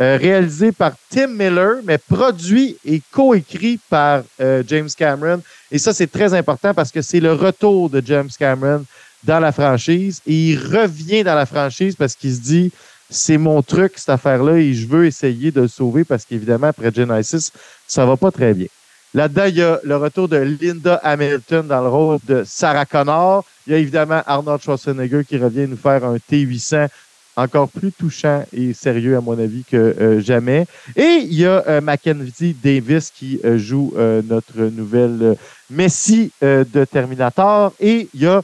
euh, 0.00 0.16
réalisé 0.16 0.72
par 0.72 0.92
Tim 1.10 1.28
Miller, 1.28 1.76
mais 1.84 1.98
produit 1.98 2.76
et 2.84 3.02
coécrit 3.10 3.78
par 3.90 4.22
euh, 4.40 4.62
James 4.66 4.88
Cameron. 4.96 5.42
Et 5.70 5.78
ça, 5.78 5.92
c'est 5.92 6.10
très 6.10 6.34
important 6.34 6.72
parce 6.72 6.90
que 6.90 7.02
c'est 7.02 7.20
le 7.20 7.32
retour 7.32 7.90
de 7.90 8.02
James 8.04 8.30
Cameron 8.38 8.84
dans 9.24 9.38
la 9.38 9.52
franchise. 9.52 10.20
Et 10.26 10.50
il 10.50 10.58
revient 10.58 11.24
dans 11.24 11.34
la 11.34 11.46
franchise 11.46 11.94
parce 11.96 12.14
qu'il 12.14 12.34
se 12.34 12.40
dit, 12.40 12.72
c'est 13.10 13.38
mon 13.38 13.62
truc, 13.62 13.92
cette 13.96 14.08
affaire-là, 14.08 14.56
et 14.56 14.72
je 14.72 14.86
veux 14.86 15.06
essayer 15.06 15.50
de 15.50 15.60
le 15.60 15.68
sauver 15.68 16.04
parce 16.04 16.24
qu'évidemment, 16.24 16.68
après 16.68 16.90
Genesis, 16.92 17.52
ça 17.86 18.06
va 18.06 18.16
pas 18.16 18.30
très 18.30 18.54
bien. 18.54 18.68
Là-dedans, 19.14 19.44
il 19.44 19.56
y 19.56 19.62
a 19.62 19.78
le 19.84 19.96
retour 19.96 20.26
de 20.26 20.38
Linda 20.38 20.94
Hamilton 21.02 21.66
dans 21.66 21.82
le 21.82 21.88
rôle 21.88 22.18
de 22.26 22.44
Sarah 22.46 22.86
Connor. 22.86 23.44
Il 23.66 23.74
y 23.74 23.76
a 23.76 23.78
évidemment 23.78 24.22
Arnold 24.26 24.62
Schwarzenegger 24.62 25.24
qui 25.28 25.36
revient 25.36 25.66
nous 25.68 25.76
faire 25.76 26.02
un 26.04 26.16
T800 26.16 26.88
encore 27.36 27.68
plus 27.68 27.92
touchant 27.92 28.44
et 28.52 28.74
sérieux, 28.74 29.16
à 29.16 29.20
mon 29.20 29.38
avis, 29.38 29.64
que 29.64 29.76
euh, 29.76 30.20
jamais. 30.20 30.66
Et 30.96 31.20
il 31.22 31.34
y 31.34 31.46
a 31.46 31.64
euh, 31.66 31.80
Mackenzie 31.80 32.54
Davis 32.54 33.10
qui 33.10 33.40
euh, 33.44 33.58
joue 33.58 33.94
notre 33.96 34.58
nouvelle 34.58 35.36
Messi 35.70 36.30
de 36.42 36.84
Terminator. 36.84 37.72
Et 37.80 38.08
il 38.14 38.20
y 38.20 38.26
a 38.26 38.42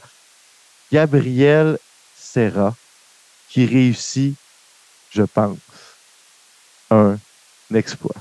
Gabriel 0.91 1.77
Serra 2.17 2.75
qui 3.49 3.65
réussit 3.65 4.35
je 5.11 5.23
pense, 5.23 5.57
un 6.91 7.17
exploit 7.73 8.15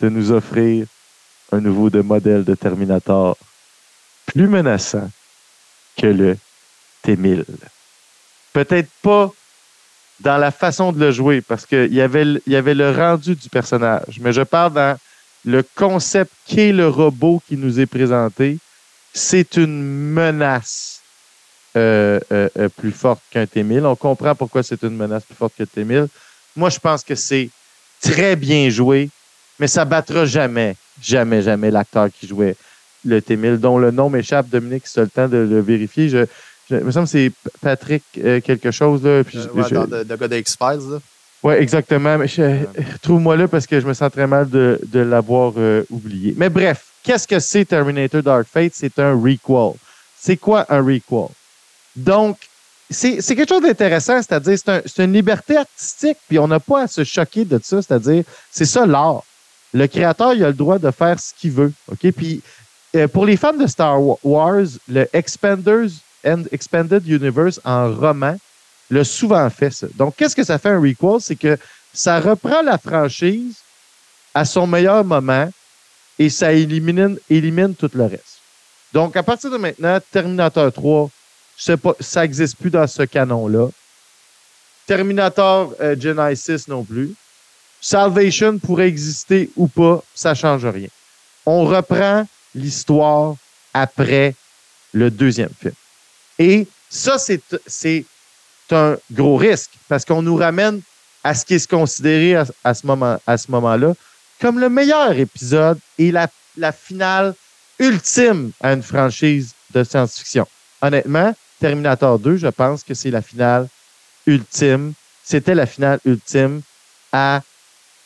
de 0.00 0.08
nous 0.08 0.32
offrir 0.32 0.86
un 1.52 1.60
nouveau 1.60 1.90
de 1.90 2.00
modèle 2.00 2.44
de 2.44 2.54
Terminator 2.54 3.36
plus 4.26 4.48
menaçant 4.48 5.10
que 5.96 6.06
le 6.06 6.38
T-1000. 7.02 7.44
Peut-être 8.52 8.90
pas 9.02 9.32
dans 10.20 10.36
la 10.36 10.50
façon 10.50 10.92
de 10.92 10.98
le 10.98 11.12
jouer, 11.12 11.40
parce 11.40 11.64
qu'il 11.64 11.92
y, 11.94 12.00
avait, 12.00 12.24
y 12.46 12.56
avait 12.56 12.74
le 12.74 12.90
rendu 12.90 13.34
du 13.34 13.48
personnage, 13.48 14.18
mais 14.20 14.32
je 14.32 14.42
parle 14.42 14.72
dans 14.72 14.98
le 15.44 15.64
concept 15.74 16.32
qu'est 16.46 16.72
le 16.72 16.88
robot 16.88 17.40
qui 17.46 17.56
nous 17.56 17.78
est 17.80 17.86
présenté. 17.86 18.58
C'est 19.14 19.56
une 19.56 19.82
menace 19.82 21.00
euh, 21.76 22.18
euh, 22.32 22.48
euh, 22.58 22.68
plus 22.68 22.92
forte 22.92 23.22
qu'un 23.30 23.46
T-1000. 23.46 23.84
On 23.84 23.96
comprend 23.96 24.34
pourquoi 24.34 24.62
c'est 24.62 24.82
une 24.82 24.96
menace 24.96 25.24
plus 25.24 25.34
forte 25.34 25.54
que 25.56 25.62
le 25.62 25.66
T-1000. 25.66 26.08
Moi, 26.56 26.70
je 26.70 26.78
pense 26.78 27.04
que 27.04 27.14
c'est 27.14 27.50
très 28.00 28.36
bien 28.36 28.68
joué, 28.68 29.10
mais 29.58 29.68
ça 29.68 29.84
battra 29.84 30.26
jamais, 30.26 30.76
jamais, 31.00 31.42
jamais 31.42 31.70
l'acteur 31.70 32.08
qui 32.10 32.26
jouait 32.26 32.56
le 33.04 33.20
T-1000, 33.20 33.58
dont 33.58 33.78
le 33.78 33.90
nom 33.90 34.10
m'échappe, 34.10 34.48
Dominique, 34.48 34.84
as 34.96 35.00
le 35.00 35.08
temps 35.08 35.28
de 35.28 35.36
le 35.36 35.60
vérifier. 35.60 36.08
Je, 36.08 36.26
me 36.70 36.90
semble 36.90 37.06
que 37.06 37.10
c'est 37.10 37.32
Patrick 37.60 38.02
quelque 38.12 38.70
chose. 38.70 39.02
Là, 39.02 39.24
puis 39.24 39.38
de, 39.38 40.04
de 40.04 40.16
gars 40.16 40.28
d'X-Files. 40.28 41.00
Oui, 41.42 41.54
exactement. 41.54 42.18
Mais 42.18 42.26
trouve-moi 43.00 43.36
là 43.36 43.48
parce 43.48 43.66
que 43.66 43.80
je 43.80 43.86
me 43.86 43.94
sens 43.94 44.10
très 44.10 44.26
mal 44.26 44.48
de, 44.48 44.80
de 44.86 45.00
l'avoir 45.00 45.52
oublié. 45.90 46.34
Mais 46.36 46.48
bref, 46.48 46.86
qu'est-ce 47.02 47.28
que 47.28 47.38
c'est 47.38 47.64
Terminator 47.64 48.22
Dark 48.22 48.46
Fate? 48.46 48.72
C'est 48.74 48.98
un 48.98 49.14
requel. 49.14 49.78
C'est 50.18 50.36
quoi 50.36 50.66
un 50.68 50.82
requel? 50.82 51.28
Donc, 51.94 52.38
c'est 52.90 53.20
quelque 53.20 53.48
chose 53.48 53.62
d'intéressant, 53.62 54.20
c'est-à-dire 54.22 54.58
c'est 54.58 55.04
une 55.04 55.12
liberté 55.12 55.56
artistique, 55.56 56.16
puis 56.28 56.38
on 56.38 56.48
n'a 56.48 56.58
pas 56.58 56.82
à 56.82 56.86
se 56.86 57.04
choquer 57.04 57.44
de 57.44 57.60
ça, 57.62 57.82
c'est-à-dire 57.82 58.24
c'est 58.50 58.64
ça 58.64 58.86
l'art. 58.86 59.22
Le 59.74 59.86
créateur, 59.86 60.32
il 60.32 60.42
a 60.42 60.48
le 60.48 60.54
droit 60.54 60.78
de 60.78 60.90
faire 60.90 61.20
ce 61.20 61.34
qu'il 61.38 61.52
veut. 61.52 61.72
OK? 61.92 62.10
Puis 62.12 62.40
euh, 62.96 63.06
pour 63.06 63.26
les 63.26 63.36
fans 63.36 63.52
de 63.52 63.66
Star 63.66 63.98
Wars, 64.24 64.64
le 64.88 65.06
Expanders 65.12 65.90
and 66.24 66.44
Expanded 66.52 67.06
Universe 67.06 67.60
en 67.64 67.92
roman 67.94 68.36
l'a 68.90 69.04
souvent 69.04 69.48
fait 69.50 69.70
ça. 69.70 69.86
Donc, 69.94 70.16
qu'est-ce 70.16 70.34
que 70.34 70.44
ça 70.44 70.58
fait 70.58 70.70
un 70.70 70.80
requel? 70.80 71.20
C'est 71.20 71.36
que 71.36 71.58
ça 71.92 72.20
reprend 72.20 72.62
la 72.62 72.78
franchise 72.78 73.56
à 74.34 74.44
son 74.44 74.66
meilleur 74.66 75.04
moment 75.04 75.50
et 76.18 76.30
ça 76.30 76.52
élimine, 76.52 77.18
élimine 77.28 77.74
tout 77.74 77.90
le 77.94 78.04
reste. 78.04 78.40
Donc, 78.92 79.16
à 79.16 79.22
partir 79.22 79.50
de 79.50 79.56
maintenant, 79.56 79.98
Terminator 80.10 80.72
3, 80.72 81.10
Je 81.56 81.64
sais 81.64 81.76
pas, 81.76 81.94
ça 81.98 82.22
n'existe 82.22 82.56
plus 82.56 82.70
dans 82.70 82.86
ce 82.86 83.02
canon-là. 83.02 83.68
Terminator 84.86 85.74
euh, 85.80 85.96
Genesis 85.98 86.64
non 86.68 86.84
plus. 86.84 87.14
Salvation 87.80 88.58
pourrait 88.58 88.88
exister 88.88 89.50
ou 89.56 89.68
pas, 89.68 90.02
ça 90.14 90.34
change 90.34 90.64
rien. 90.66 90.88
On 91.44 91.64
reprend 91.64 92.26
l'histoire 92.54 93.34
après 93.74 94.34
le 94.92 95.10
deuxième 95.10 95.52
film. 95.60 95.74
Et 96.38 96.66
ça, 96.88 97.18
c'est, 97.18 98.04
un 98.70 98.96
gros 99.10 99.36
risque 99.36 99.70
parce 99.88 100.04
qu'on 100.04 100.22
nous 100.22 100.36
ramène 100.36 100.82
à 101.24 101.34
ce 101.34 101.44
qui 101.44 101.54
est 101.54 101.66
considéré 101.70 102.36
à, 102.36 102.74
ce, 102.74 102.86
moment-là 103.50 103.94
comme 104.40 104.58
le 104.58 104.68
meilleur 104.68 105.12
épisode 105.12 105.78
et 105.98 106.12
la, 106.12 106.28
finale 106.72 107.34
ultime 107.78 108.52
à 108.60 108.72
une 108.72 108.82
franchise 108.82 109.52
de 109.72 109.82
science-fiction. 109.84 110.46
Honnêtement, 110.82 111.34
Terminator 111.60 112.18
2, 112.18 112.36
je 112.36 112.48
pense 112.48 112.84
que 112.84 112.94
c'est 112.94 113.10
la 113.10 113.22
finale 113.22 113.68
ultime. 114.26 114.92
C'était 115.24 115.54
la 115.54 115.66
finale 115.66 115.98
ultime 116.04 116.60
à 117.10 117.42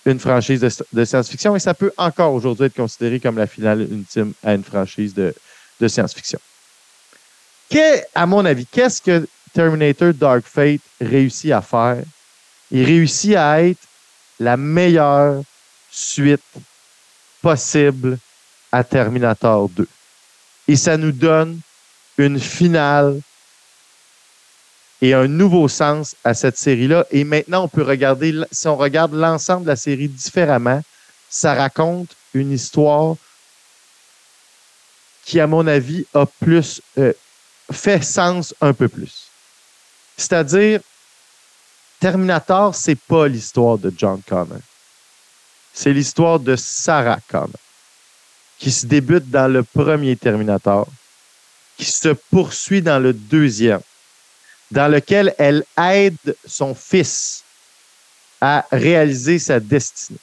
une 0.07 0.19
franchise 0.19 0.61
de, 0.93 1.05
science-fiction 1.05 1.57
et 1.57 1.61
ça 1.61 1.75
peut 1.75 1.93
encore 1.97 2.33
aujourd'hui 2.33 2.67
être 2.67 2.77
considéré 2.77 3.21
comme 3.21 3.37
la 3.37 3.47
finale 3.47 3.83
ultime 3.83 4.33
à 4.43 4.55
une 4.55 4.65
franchise 4.65 5.15
de 5.15 5.89
science-fiction. 5.89 6.39
Qu'est- 7.73 8.07
À 8.15 8.27
mon 8.27 8.45
avis, 8.45 8.67
qu'est-ce 8.67 9.01
que 9.01 9.27
Terminator 9.55 10.13
Dark 10.13 10.45
Fate 10.47 10.81
réussit 11.01 11.53
à 11.53 11.63
faire? 11.63 12.03
Il 12.71 12.85
réussit 12.85 13.35
à 13.35 13.63
être 13.63 13.81
la 14.39 14.57
meilleure 14.57 15.43
suite 15.91 16.43
possible 17.41 18.19
à 18.71 18.85
Terminator 18.85 19.69
2. 19.71 19.89
Et 20.69 20.77
ça 20.77 20.97
nous 20.97 21.13
donne 21.13 21.61
une 22.19 22.39
finale 22.39 23.21
et 25.01 25.15
un 25.15 25.27
nouveau 25.27 25.67
sens 25.67 26.15
à 26.25 26.35
cette 26.35 26.57
série-là. 26.59 27.07
Et 27.11 27.25
maintenant, 27.25 27.65
on 27.65 27.69
peut 27.69 27.83
regarder, 27.83 28.35
si 28.53 28.69
on 28.69 28.77
regarde 28.77 29.15
l'ensemble 29.15 29.65
de 29.65 29.69
la 29.71 29.77
série 29.77 30.09
différemment, 30.09 30.83
ça 31.29 31.55
raconte 31.55 32.11
une 32.35 32.53
histoire 32.53 33.17
qui, 35.25 35.41
à 35.41 35.47
mon 35.47 35.67
avis, 35.67 36.05
a 36.15 36.27
plus 36.27 36.81
euh, 36.99 37.13
fait 37.71 38.03
sens 38.03 38.55
un 38.61 38.73
peu 38.73 38.89
plus. 38.89 39.29
C'est-à-dire, 40.17 40.81
Terminator, 42.01 42.75
c'est 42.75 42.99
pas 42.99 43.29
l'histoire 43.29 43.79
de 43.79 43.93
John 43.97 44.21
Connor. 44.27 44.59
C'est 45.73 45.93
l'histoire 45.93 46.41
de 46.41 46.57
Sarah 46.57 47.21
Connor, 47.29 47.51
qui 48.59 48.71
se 48.71 48.87
débute 48.87 49.31
dans 49.31 49.51
le 49.51 49.63
premier 49.63 50.17
Terminator, 50.17 50.89
qui 51.77 51.85
se 51.85 52.09
poursuit 52.09 52.83
dans 52.83 52.99
le 52.99 53.13
deuxième, 53.13 53.81
dans 54.71 54.89
lequel 54.89 55.35
elle 55.39 55.65
aide 55.79 56.37
son 56.47 56.75
fils 56.75 57.45
à 58.41 58.67
réaliser 58.73 59.39
sa 59.39 59.61
destinée. 59.61 60.19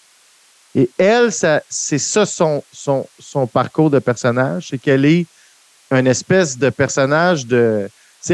Et 0.76 0.90
elle, 0.98 1.32
c'est 1.70 1.98
ça 1.98 2.26
son 2.26 3.48
parcours 3.52 3.90
de 3.90 4.00
personnage, 4.00 4.68
c'est 4.70 4.78
qu'elle 4.78 5.06
est 5.06 5.26
un 5.92 6.06
espèce 6.06 6.58
de 6.58 6.70
personnage 6.70 7.46
de... 7.46 7.90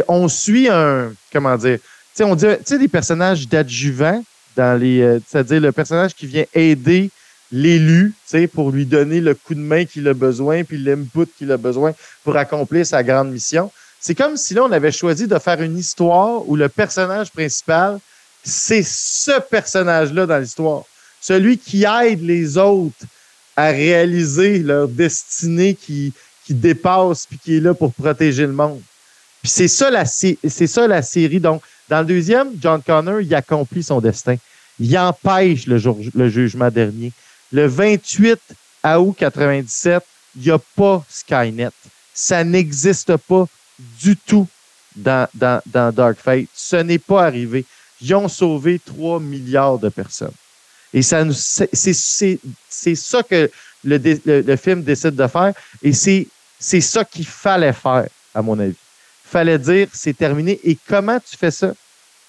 on 0.07 0.27
suit 0.27 0.67
un... 0.69 1.13
Comment 1.31 1.57
dire? 1.57 1.79
Tu 1.79 1.85
sais, 2.15 2.23
on 2.23 2.35
dit, 2.35 2.47
tu 2.65 2.77
des 2.77 2.87
personnages 2.87 3.47
d'adjuvants 3.47 4.23
dans 4.55 4.79
les... 4.79 5.01
euh, 5.01 5.19
C'est-à-dire 5.27 5.61
le 5.61 5.71
personnage 5.71 6.13
qui 6.13 6.27
vient 6.27 6.45
aider 6.53 7.09
l'élu, 7.51 8.13
tu 8.25 8.31
sais, 8.37 8.47
pour 8.47 8.71
lui 8.71 8.85
donner 8.85 9.21
le 9.21 9.33
coup 9.33 9.53
de 9.53 9.59
main 9.59 9.85
qu'il 9.85 10.07
a 10.07 10.13
besoin, 10.13 10.63
puis 10.63 10.77
l'input 10.77 11.27
qu'il 11.37 11.51
a 11.51 11.57
besoin 11.57 11.93
pour 12.23 12.35
accomplir 12.37 12.85
sa 12.85 13.03
grande 13.03 13.31
mission. 13.31 13.71
C'est 13.99 14.15
comme 14.15 14.37
si 14.37 14.53
là, 14.53 14.63
on 14.63 14.71
avait 14.71 14.91
choisi 14.91 15.27
de 15.27 15.39
faire 15.39 15.61
une 15.61 15.77
histoire 15.77 16.47
où 16.47 16.55
le 16.55 16.69
personnage 16.69 17.31
principal, 17.31 17.99
c'est 18.43 18.83
ce 18.83 19.39
personnage-là 19.39 20.25
dans 20.25 20.37
l'histoire. 20.37 20.83
Celui 21.21 21.57
qui 21.57 21.85
aide 21.85 22.21
les 22.21 22.57
autres 22.57 23.05
à 23.55 23.69
réaliser 23.69 24.59
leur 24.59 24.87
destinée 24.87 25.75
qui, 25.75 26.13
qui 26.45 26.53
dépasse 26.53 27.25
puis 27.25 27.37
qui 27.37 27.57
est 27.57 27.59
là 27.59 27.73
pour 27.73 27.93
protéger 27.93 28.45
le 28.45 28.53
monde. 28.53 28.81
Puis 29.41 29.51
c'est 29.51 29.67
ça 29.67 29.89
la 29.89 30.05
c'est 30.05 30.37
ça 30.67 30.87
la 30.87 31.01
série. 31.01 31.39
Donc, 31.39 31.61
dans 31.89 31.99
le 31.99 32.05
deuxième, 32.05 32.49
John 32.59 32.81
Connor, 32.81 33.21
il 33.21 33.33
accomplit 33.35 33.83
son 33.83 33.99
destin. 34.01 34.35
Il 34.79 34.97
empêche 34.97 35.67
le, 35.67 35.77
jour- 35.77 35.99
le 36.13 36.29
jugement 36.29 36.69
dernier. 36.69 37.11
Le 37.51 37.67
28 37.67 38.39
août 38.97 39.15
97, 39.17 40.03
il 40.35 40.41
n'y 40.43 40.51
a 40.51 40.59
pas 40.75 41.03
Skynet. 41.09 41.69
Ça 42.13 42.43
n'existe 42.43 43.15
pas 43.17 43.45
du 44.01 44.15
tout 44.17 44.47
dans, 44.95 45.27
dans, 45.33 45.61
dans 45.65 45.91
Dark 45.93 46.17
Fate. 46.17 46.47
Ce 46.53 46.75
n'est 46.77 46.99
pas 46.99 47.25
arrivé. 47.25 47.65
Ils 48.01 48.13
ont 48.15 48.27
sauvé 48.27 48.79
3 48.83 49.19
milliards 49.19 49.77
de 49.79 49.89
personnes. 49.89 50.31
Et 50.93 51.01
ça 51.01 51.23
c'est, 51.31 52.95
ça 52.95 53.23
que 53.23 53.49
le, 53.83 53.97
le, 54.25 54.41
le 54.41 54.55
film 54.55 54.81
décide 54.81 55.15
de 55.15 55.27
faire. 55.27 55.53
Et 55.83 55.93
c'est, 55.93 56.27
c'est 56.59 56.81
ça 56.81 57.03
qu'il 57.03 57.25
fallait 57.25 57.73
faire, 57.73 58.07
à 58.33 58.41
mon 58.41 58.57
avis. 58.59 58.75
Il 59.25 59.29
fallait 59.29 59.59
dire, 59.59 59.87
c'est 59.93 60.15
terminé. 60.15 60.59
Et 60.63 60.77
comment 60.87 61.19
tu 61.19 61.35
fais 61.37 61.51
ça? 61.51 61.73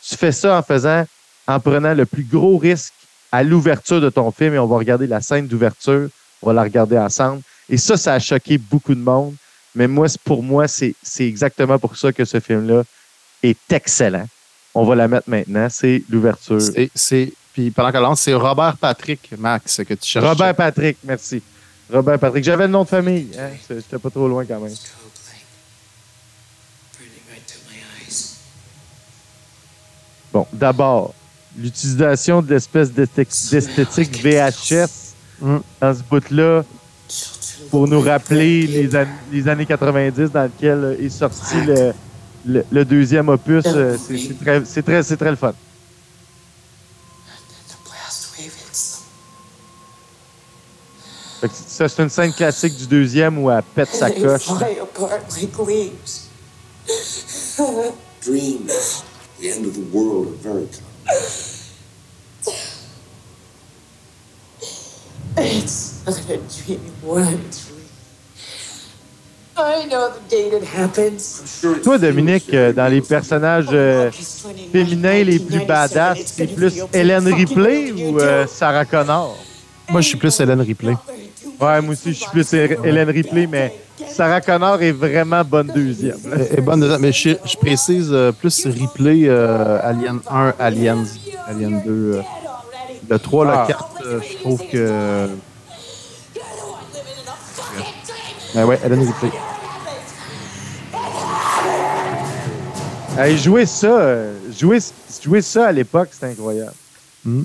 Tu 0.07 0.17
fais 0.17 0.33
ça 0.33 0.57
en 0.59 0.62
faisant, 0.62 1.05
en 1.47 1.61
prenant 1.61 1.95
le 1.95 2.07
plus 2.07 2.25
gros 2.25 2.59
risque 2.59 2.93
à 3.33 3.43
l'ouverture 3.43 4.01
de 4.01 4.09
ton 4.09 4.31
film 4.31 4.55
et 4.55 4.59
on 4.59 4.67
va 4.67 4.77
regarder 4.77 5.07
la 5.07 5.21
scène 5.21 5.47
d'ouverture. 5.47 6.09
On 6.43 6.47
va 6.49 6.53
la 6.53 6.62
regarder 6.62 6.99
ensemble. 6.99 7.43
Et 7.69 7.77
ça, 7.77 7.97
ça 7.97 8.15
a 8.15 8.19
choqué 8.19 8.59
beaucoup 8.59 8.95
de 8.95 9.01
monde. 9.01 9.35
Mais 9.75 9.87
moi, 9.89 10.07
pour 10.25 10.43
moi, 10.43 10.69
c'est, 10.69 10.95
exactement 11.21 11.79
pour 11.79 11.97
ça 11.97 12.12
que 12.12 12.25
ce 12.25 12.41
film-là 12.41 12.83
est 13.43 13.73
excellent. 13.73 14.27
On 14.75 14.85
va 14.85 14.95
la 14.95 15.09
mettre 15.09 15.29
maintenant. 15.29 15.69
C'est 15.71 16.03
l'ouverture. 16.09 16.61
C'est, 16.61 16.91
c'est- 16.95 17.33
puis 17.53 17.71
pendant 17.71 17.91
qu'elle 17.91 18.03
lance, 18.03 18.21
c'est 18.21 18.35
Robert 18.35 18.77
Patrick, 18.77 19.31
Max, 19.39 19.83
que 19.87 19.95
tu 19.95 20.07
cherches. 20.07 20.25
Robert 20.27 20.55
Patrick, 20.55 20.99
merci. 21.05 21.43
Robert 21.92 22.18
Patrick. 22.18 22.44
J'avais 22.44 22.66
le 22.66 22.72
nom 22.72 22.85
de 22.85 22.88
famille. 22.88 23.29
Hein? 23.38 23.51
J'étais 23.68 23.99
pas 23.99 24.11
trop 24.11 24.29
loin 24.29 24.44
quand 24.44 24.61
même. 24.61 24.75
Bon, 30.33 30.46
d'abord, 30.53 31.14
l'utilisation 31.57 32.42
de 32.42 32.51
l'espèce 32.55 32.92
d'esthétique 32.92 34.20
VHS 34.22 35.03
Mm. 35.38 35.59
dans 35.83 35.94
ce 35.94 36.03
bout-là 36.03 36.64
pour 37.70 37.87
nous 37.87 38.01
rappeler 38.01 38.66
les, 38.66 38.96
an- 38.96 39.05
les 39.31 39.46
années 39.46 39.66
90 39.66 40.31
dans 40.31 40.44
lesquelles 40.44 40.96
est 40.99 41.11
sorti 41.11 41.61
le, 41.61 41.92
le, 42.46 42.64
le 42.70 42.85
deuxième 42.87 43.29
opus. 43.29 43.64
euh, 43.66 43.99
C'est 43.99 44.38
très, 44.42 44.62
très, 44.83 45.03
c'est 45.03 45.18
très 45.18 45.29
le 45.31 45.37
fun. 45.37 45.53
The 45.53 45.55
blast 47.85 48.29
wave 48.38 48.46
hits 48.46 48.92
them. 48.92 49.03
Fait 51.05 51.12
que 51.12 51.25
ça, 51.53 51.88
c'est 51.88 52.03
une 52.03 52.09
scène 52.09 52.33
classique 52.33 52.77
du 52.77 52.87
deuxième 52.87 53.38
où 53.38 53.51
elle 53.51 53.62
pète 53.62 53.88
sa 53.88 54.11
coche. 54.11 54.44
fly 54.44 54.79
apart 54.81 55.20
like 55.37 55.59
leaves. 55.59 56.27
Dream. 58.22 58.66
The 59.40 59.51
end 59.51 59.66
of 59.66 59.75
the 59.75 59.85
world 59.92 60.29
of 60.29 60.37
Vericon. 60.42 60.83
It's 65.38 66.07
not 66.07 66.18
a 66.31 66.38
dream. 66.38 66.81
What 67.03 67.22
a 67.22 67.37
dream. 67.37 67.77
I 69.59 69.87
know 69.87 70.11
the 70.11 70.20
date 70.29 70.53
it 70.53 70.64
happens. 70.64 71.62
Toi, 71.83 71.99
Dominique, 71.99 72.53
euh, 72.53 72.72
dans 72.72 72.88
les 72.88 73.01
personnages 73.01 73.68
euh, 73.72 74.11
féminins 74.72 75.22
les 75.25 75.38
plus 75.38 75.64
badass, 75.64 76.18
c'est 76.27 76.46
plus 76.46 76.83
Hélène 76.92 77.33
Ripley 77.33 77.92
ou 77.92 78.18
euh, 78.18 78.46
Sarah 78.46 78.85
Connor? 78.85 79.37
Moi, 79.88 80.01
je 80.03 80.09
suis 80.09 80.18
plus 80.18 80.38
Hélène 80.40 80.61
Ripley. 80.61 80.94
Ouais, 81.61 81.81
moi 81.81 81.92
aussi, 81.92 82.12
je 82.12 82.19
suis 82.19 82.31
plus 82.31 82.53
Hé- 82.53 82.77
Hélène 82.85 83.09
Ripley, 83.11 83.47
mais 83.47 83.73
Sarah 84.09 84.40
Connor 84.40 84.83
est 84.83 84.92
vraiment 84.92 85.42
bonne 85.42 85.69
deuxième. 85.75 86.19
Elle 86.33 86.59
est 86.59 86.61
bonne 86.61 86.81
dedans, 86.81 86.99
mais 87.01 87.12
je, 87.12 87.31
je 87.45 87.57
précise 87.57 88.09
euh, 88.12 88.31
plus 88.33 88.66
Ripley, 88.66 89.23
euh, 89.27 89.79
Alien 89.83 90.21
1, 90.31 90.55
Aliens, 90.59 91.05
Alien 91.49 91.83
2. 91.85 91.90
euh. 92.16 92.23
le 93.09 93.19
3, 93.19 93.47
Ah. 93.49 93.62
le 93.62 93.73
4, 93.73 93.88
euh, 94.05 94.21
je 94.31 94.37
trouve 94.38 94.62
que. 94.71 95.29
Ben 98.55 98.64
ouais, 98.66 98.79
Hélène 98.85 99.01
Ripley. 99.07 99.31
Hey, 103.19 103.38
jouer 103.38 103.64
ça, 103.64 103.87
euh, 103.87 104.35
jouer, 104.59 104.79
jouer 105.23 105.40
ça 105.40 105.69
à 105.69 105.73
l'époque, 105.73 106.09
c'était 106.12 106.27
incroyable. 106.33 106.73
Mhm. 107.25 107.45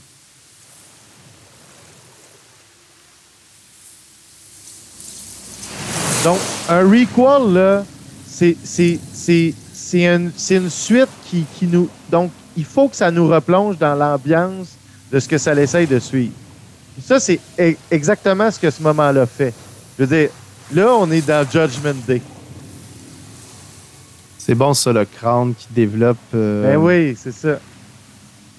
Donc, 6.23 6.37
un 6.69 6.83
requel, 6.83 7.53
là, 7.53 7.83
c'est 8.27 8.55
c'est- 8.63 8.99
c'est- 9.13 9.53
c'est 9.73 10.05
une, 10.05 10.31
une 10.51 10.69
suite 10.69 11.09
qui, 11.25 11.45
qui 11.57 11.65
nous. 11.67 11.89
Donc, 12.11 12.31
il 12.55 12.65
faut 12.65 12.87
que 12.87 12.95
ça 12.95 13.09
nous 13.11 13.27
replonge 13.27 13.77
dans 13.77 13.95
l'ambiance 13.95 14.67
de 15.11 15.19
ce 15.19 15.27
que 15.27 15.37
ça 15.37 15.53
l'essaye 15.53 15.87
de 15.87 15.99
suivre. 15.99 16.33
Puis 16.93 17.03
ça, 17.03 17.19
c'est 17.19 17.39
e- 17.59 17.75
exactement 17.89 18.51
ce 18.51 18.59
que 18.59 18.69
ce 18.69 18.81
moment-là 18.83 19.25
fait. 19.25 19.53
Je 19.97 20.03
veux 20.03 20.15
dire, 20.15 20.29
là, 20.73 20.93
on 20.95 21.09
est 21.11 21.25
dans 21.25 21.43
Judgment 21.49 21.95
Day. 22.07 22.21
C'est 24.37 24.55
bon, 24.55 24.73
ça, 24.73 24.91
le 24.93 25.05
crâne 25.05 25.53
qui 25.55 25.67
développe. 25.71 26.17
euh, 26.35 26.71
Ben 26.73 26.77
oui, 26.77 27.17
c'est 27.21 27.33
ça. 27.33 27.59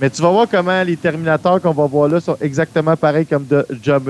Mais 0.00 0.10
tu 0.10 0.20
vas 0.22 0.30
voir 0.30 0.46
comment 0.50 0.82
les 0.82 0.96
Terminators 0.96 1.60
qu'on 1.60 1.72
va 1.72 1.86
voir 1.86 2.08
là 2.08 2.20
sont 2.20 2.36
exactement 2.40 2.96
pareils 2.96 3.26
comme 3.26 3.46
de 3.46 3.64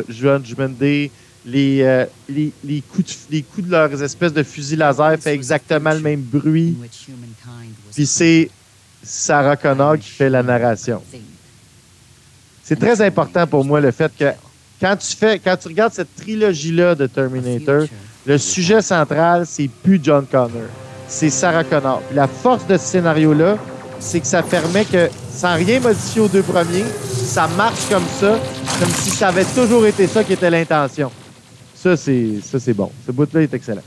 Judgment 0.09 0.69
Day. 0.71 1.11
Les, 1.45 1.83
euh, 1.83 2.07
les, 2.29 2.53
les, 2.63 2.81
coups 2.83 3.05
de, 3.05 3.35
les 3.35 3.43
coups 3.43 3.67
de 3.67 3.73
leurs 3.73 4.01
espèces 4.01 4.33
de 4.33 4.45
fusils 4.45 4.79
laser 4.79 5.19
font 5.19 5.31
exactement 5.31 5.93
le 5.93 5.99
même 5.99 6.21
bruit. 6.21 6.77
Puis 7.93 8.07
c'est 8.07 8.49
Sarah 9.03 9.57
Connor 9.57 9.99
qui 9.99 10.09
fait 10.09 10.31
la 10.31 10.43
narration. 10.43 11.03
C'est 12.63 12.79
très 12.79 13.01
important 13.01 13.47
pour 13.47 13.65
moi 13.65 13.81
le 13.81 13.91
fait 13.91 14.13
que 14.17 14.33
quand 14.81 14.97
tu 14.97 15.17
fais, 15.17 15.39
quand 15.39 15.57
tu 15.57 15.69
regardes 15.69 15.93
cette 15.93 16.15
trilogie-là 16.17 16.95
de 16.95 17.07
Terminator, 17.07 17.87
le 18.25 18.39
sujet 18.39 18.81
central, 18.83 19.45
c'est 19.47 19.69
plus 19.69 20.01
John 20.03 20.27
Connor, 20.27 20.69
c'est 21.09 21.31
Sarah 21.31 21.65
Connor. 21.65 22.01
Puis 22.03 22.17
la 22.17 22.29
force 22.29 22.67
de 22.67 22.77
ce 22.77 22.85
scénario-là, 22.85 23.59
c'est 23.99 24.21
que 24.21 24.27
ça 24.27 24.43
permet 24.43 24.85
que, 24.85 25.09
sans 25.33 25.55
rien 25.55 25.81
modifier 25.81 26.23
aux 26.23 26.29
deux 26.29 26.43
premiers, 26.43 26.85
ça 27.05 27.49
marche 27.49 27.89
comme 27.89 28.07
ça, 28.21 28.39
comme 28.79 28.91
si 28.91 29.11
ça 29.11 29.29
avait 29.29 29.45
toujours 29.45 29.87
été 29.87 30.07
ça 30.07 30.25
qui 30.25 30.33
était 30.33 30.51
l'intention. 30.51 31.11
Ça, 31.83 31.97
c'est 31.97 32.75
bon. 32.75 32.93
Ce 33.05 33.11
bout-là 33.11 33.43
est 33.43 33.53
excellent. 33.55 33.83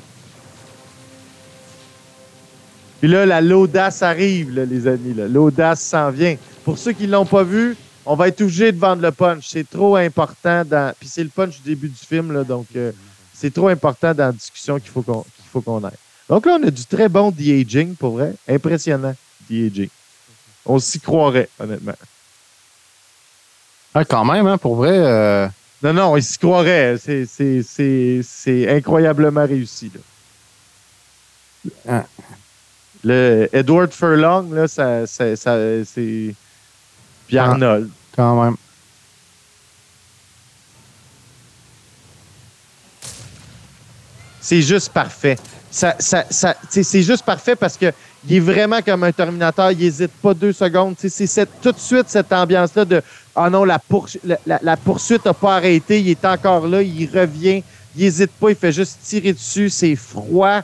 Puis 2.99 3.07
là, 3.07 3.25
la 3.25 3.39
l'audace 3.39 4.01
arrive, 4.01 4.51
les 4.51 4.85
amis. 4.85 5.13
L'audace 5.13 5.81
s'en 5.81 6.09
vient. 6.09 6.35
Pour 6.65 6.77
ceux 6.77 6.91
qui 6.91 7.07
ne 7.07 7.13
l'ont 7.13 7.25
pas 7.25 7.43
vu, 7.43 7.77
on 8.05 8.15
va 8.15 8.27
être 8.27 8.41
obligé 8.41 8.73
de 8.73 8.77
vendre 8.77 9.01
le 9.01 9.11
punch. 9.11 9.47
C'est 9.47 9.69
trop 9.69 9.95
important 9.95 10.65
dans. 10.65 10.93
Puis 10.99 11.07
c'est 11.07 11.23
le 11.23 11.29
punch 11.29 11.61
du 11.61 11.69
début 11.69 11.87
du 11.87 11.95
film, 11.95 12.33
là, 12.33 12.43
donc 12.43 12.67
euh, 12.75 12.91
c'est 13.33 13.53
trop 13.53 13.69
important 13.69 14.13
dans 14.13 14.25
la 14.25 14.31
discussion 14.33 14.77
qu'il 14.77 14.89
faut 14.89 15.01
qu'on 15.01 15.21
qu'il 15.21 15.45
faut 15.53 15.61
qu'on. 15.61 15.81
Donc 16.27 16.45
là, 16.45 16.57
on 16.59 16.67
a 16.67 16.71
du 16.71 16.85
très 16.85 17.07
bon 17.07 17.31
de-aging, 17.31 17.95
pour 17.95 18.17
vrai. 18.17 18.33
Impressionnant, 18.45 19.15
de-aging. 19.49 19.89
On 20.65 20.79
s'y 20.79 20.99
croirait, 20.99 21.47
honnêtement. 21.59 21.95
Ah, 23.93 24.03
quand 24.03 24.25
même, 24.25 24.47
hein, 24.47 24.57
pour 24.57 24.75
vrai. 24.75 24.97
euh, 24.97 25.47
Non, 25.85 25.93
non, 25.93 26.13
on 26.13 26.19
s'y 26.19 26.39
croirait. 26.39 26.97
C'est- 26.97 28.67
incroyablement 28.69 29.45
réussi. 29.45 29.91
Là. 29.93 30.01
Ah. 31.87 32.05
Le 33.03 33.47
Edward 33.53 33.91
Furlong, 33.93 34.51
là, 34.51 34.67
ça, 34.67 35.05
ça- 35.05 35.35
ça- 35.35 35.85
c'est. 35.85 36.33
Puis 37.27 37.37
Ah. 37.37 37.51
Arnold. 37.51 37.89
quand 38.15 38.43
même. 38.43 38.55
C'est 44.47 44.61
juste 44.61 44.89
parfait. 44.89 45.37
Ça, 45.71 45.95
ça, 45.97 46.23
ça, 46.29 46.55
c'est 46.69 47.01
juste 47.01 47.25
parfait 47.25 47.55
parce 47.55 47.75
que 47.77 47.91
il 48.27 48.35
est 48.35 48.39
vraiment 48.39 48.79
comme 48.83 49.03
un 49.03 49.11
Terminator. 49.11 49.71
Il 49.71 49.79
n'hésite 49.79 50.11
pas 50.21 50.35
deux 50.35 50.53
secondes. 50.53 50.93
C'est 50.99 51.09
cette- 51.25 51.59
tout 51.61 51.71
de 51.71 51.79
suite 51.79 52.05
cette 52.09 52.31
ambiance-là 52.31 52.85
de 52.85 53.01
Ah 53.35 53.49
non, 53.49 53.65
la, 53.65 53.79
poursu- 53.79 54.19
la, 54.23 54.37
la- 54.45 54.59
la 54.61 54.77
poursuite 54.77 55.25
n'a 55.25 55.33
pas 55.33 55.55
arrêté. 55.55 55.99
Il 55.99 56.09
est 56.09 56.23
encore 56.25 56.67
là. 56.67 56.83
Il 56.83 57.09
revient. 57.11 57.63
Il 57.95 58.03
n'hésite 58.03 58.31
pas. 58.39 58.51
Il 58.51 58.55
fait 58.55 58.71
juste 58.71 58.99
tirer 59.03 59.33
dessus. 59.33 59.71
C'est 59.71 59.95
froid. 59.95 60.61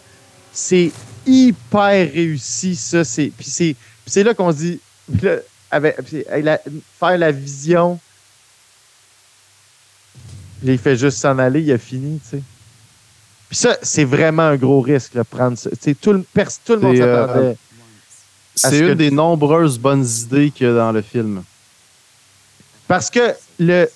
C'est 0.53 0.91
hyper 1.25 2.11
réussi, 2.13 2.75
ça. 2.75 3.01
Puis 3.03 3.75
c'est, 4.05 4.23
là 4.23 4.35
qu'on 4.35 4.51
se 4.51 4.57
dit 4.57 4.79
faire 5.71 7.17
la 7.17 7.31
vision. 7.31 7.99
Il 10.63 10.77
fait 10.77 10.95
juste 10.95 11.17
s'en 11.17 11.39
aller. 11.39 11.61
Il 11.61 11.71
a 11.71 11.77
fini, 11.79 12.19
tu 12.19 12.37
sais. 12.37 12.43
Puis 13.51 13.57
ça, 13.57 13.75
c'est 13.81 14.05
vraiment 14.05 14.43
un 14.43 14.55
gros 14.55 14.79
risque, 14.79 15.13
de 15.13 15.23
prendre 15.23 15.57
ça. 15.57 15.69
Tout, 16.01 16.13
le, 16.13 16.23
tout 16.65 16.73
le 16.73 16.79
monde 16.79 16.95
C'est, 16.95 17.01
euh, 17.01 17.27
s'attendait. 17.27 17.57
C'est 18.55 18.67
Est-ce 18.77 18.83
une 18.83 18.93
des 18.93 19.11
nombreuses 19.11 19.77
bonnes 19.77 20.05
idées 20.05 20.51
qu'il 20.51 20.67
y 20.67 20.69
a 20.69 20.73
dans 20.73 20.93
le 20.93 21.01
film. 21.01 21.43
Parce 22.87 23.09
que 23.09 23.33
le 23.59 23.89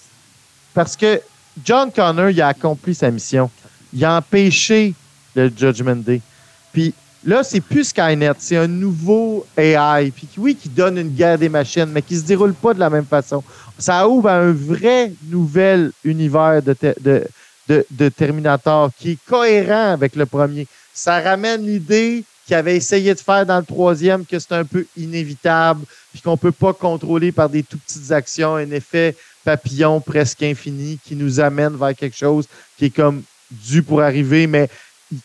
parce 0.74 0.98
que 0.98 1.22
John 1.64 1.90
Connor, 1.90 2.32
il 2.32 2.42
a 2.42 2.50
accompli 2.50 2.94
sa 2.94 3.10
mission. 3.10 3.50
Il 3.94 4.04
a 4.04 4.18
empêché 4.18 4.94
le 5.36 5.50
Judgment 5.56 5.96
Day. 6.04 6.20
Puis 6.74 6.94
là, 7.26 7.42
c'est 7.42 7.62
plus 7.62 7.86
Skynet, 7.86 8.34
c'est 8.40 8.58
un 8.58 8.68
nouveau 8.68 9.46
AI. 9.56 10.12
Puis 10.14 10.28
qui- 10.28 10.38
oui, 10.42 10.54
qui 10.58 10.68
donne 10.68 10.98
une 10.98 11.16
guerre 11.16 11.38
des 11.38 11.48
machines, 11.48 11.86
mais 11.94 12.02
qui 12.02 12.18
se 12.18 12.24
déroule 12.24 12.54
pas 12.54 12.74
de 12.74 12.80
la 12.82 12.90
même 12.90 13.06
façon. 13.06 13.42
Ça 13.80 14.06
ouvre 14.06 14.28
à 14.28 14.36
un 14.36 14.52
vrai 14.52 15.14
nouvel 15.30 15.94
univers 16.04 16.62
de, 16.62 16.76
de, 17.00 17.24
de, 17.68 18.10
Terminator 18.10 18.92
qui 18.98 19.12
est 19.12 19.20
cohérent 19.28 19.92
avec 19.92 20.16
le 20.16 20.26
premier. 20.26 20.68
Ça 20.94 21.20
ramène 21.20 21.66
l'idée 21.66 22.24
qu'il 22.46 22.56
avait 22.56 22.76
essayé 22.76 23.14
de 23.14 23.20
faire 23.20 23.46
dans 23.46 23.58
le 23.58 23.66
troisième, 23.66 24.26
que 24.26 24.38
c'est 24.38 24.54
un 24.54 24.66
peu 24.66 24.86
inévitable, 24.96 25.86
puis 26.14 26.22
qu'on 26.22 26.38
peut 26.38 26.52
pas 26.52 26.74
contrôler 26.74 27.32
par 27.32 27.50
des 27.50 27.64
tout 27.64 27.80
petites 27.80 28.12
actions, 28.12 28.56
un 28.56 28.70
effet 28.72 29.16
papillon 29.44 30.00
presque 30.00 30.44
infini 30.44 31.00
qui 31.04 31.16
nous 31.16 31.40
amène 31.40 31.76
vers 31.76 31.96
quelque 31.96 32.18
chose 32.18 32.48
qui 32.78 32.86
est 32.86 32.96
comme 32.96 33.24
dû 33.50 33.84
pour 33.84 34.02
arriver, 34.02 34.48
mais 34.48 34.70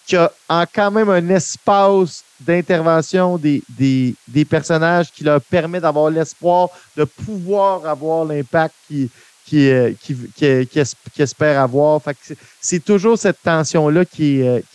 qui 0.07 0.16
a 0.16 0.66
quand 0.72 0.90
même 0.90 1.09
un 1.09 1.29
espace 1.31 2.22
d'intervention 2.38 3.38
des, 3.38 3.62
des, 3.68 4.14
des 4.29 4.44
personnages 4.44 5.11
qui 5.11 5.24
leur 5.24 5.40
permet 5.40 5.81
d'avoir 5.81 6.11
l'espoir 6.11 6.68
de 6.96 7.05
pouvoir 7.05 7.87
avoir 7.87 8.24
l'impact 8.24 8.74
qui, 8.87 9.11
qui, 9.50 9.68
qui, 10.00 10.14
qui, 10.36 10.66
qui 10.66 10.78
es- 10.78 10.94
qui 11.12 11.22
espère 11.22 11.60
avoir. 11.60 12.00
C'est- 12.22 12.36
toujours 12.84 13.18
cette 13.18 13.42
tension-là 13.42 14.04
qui 14.04 14.42
euh, 14.42 14.60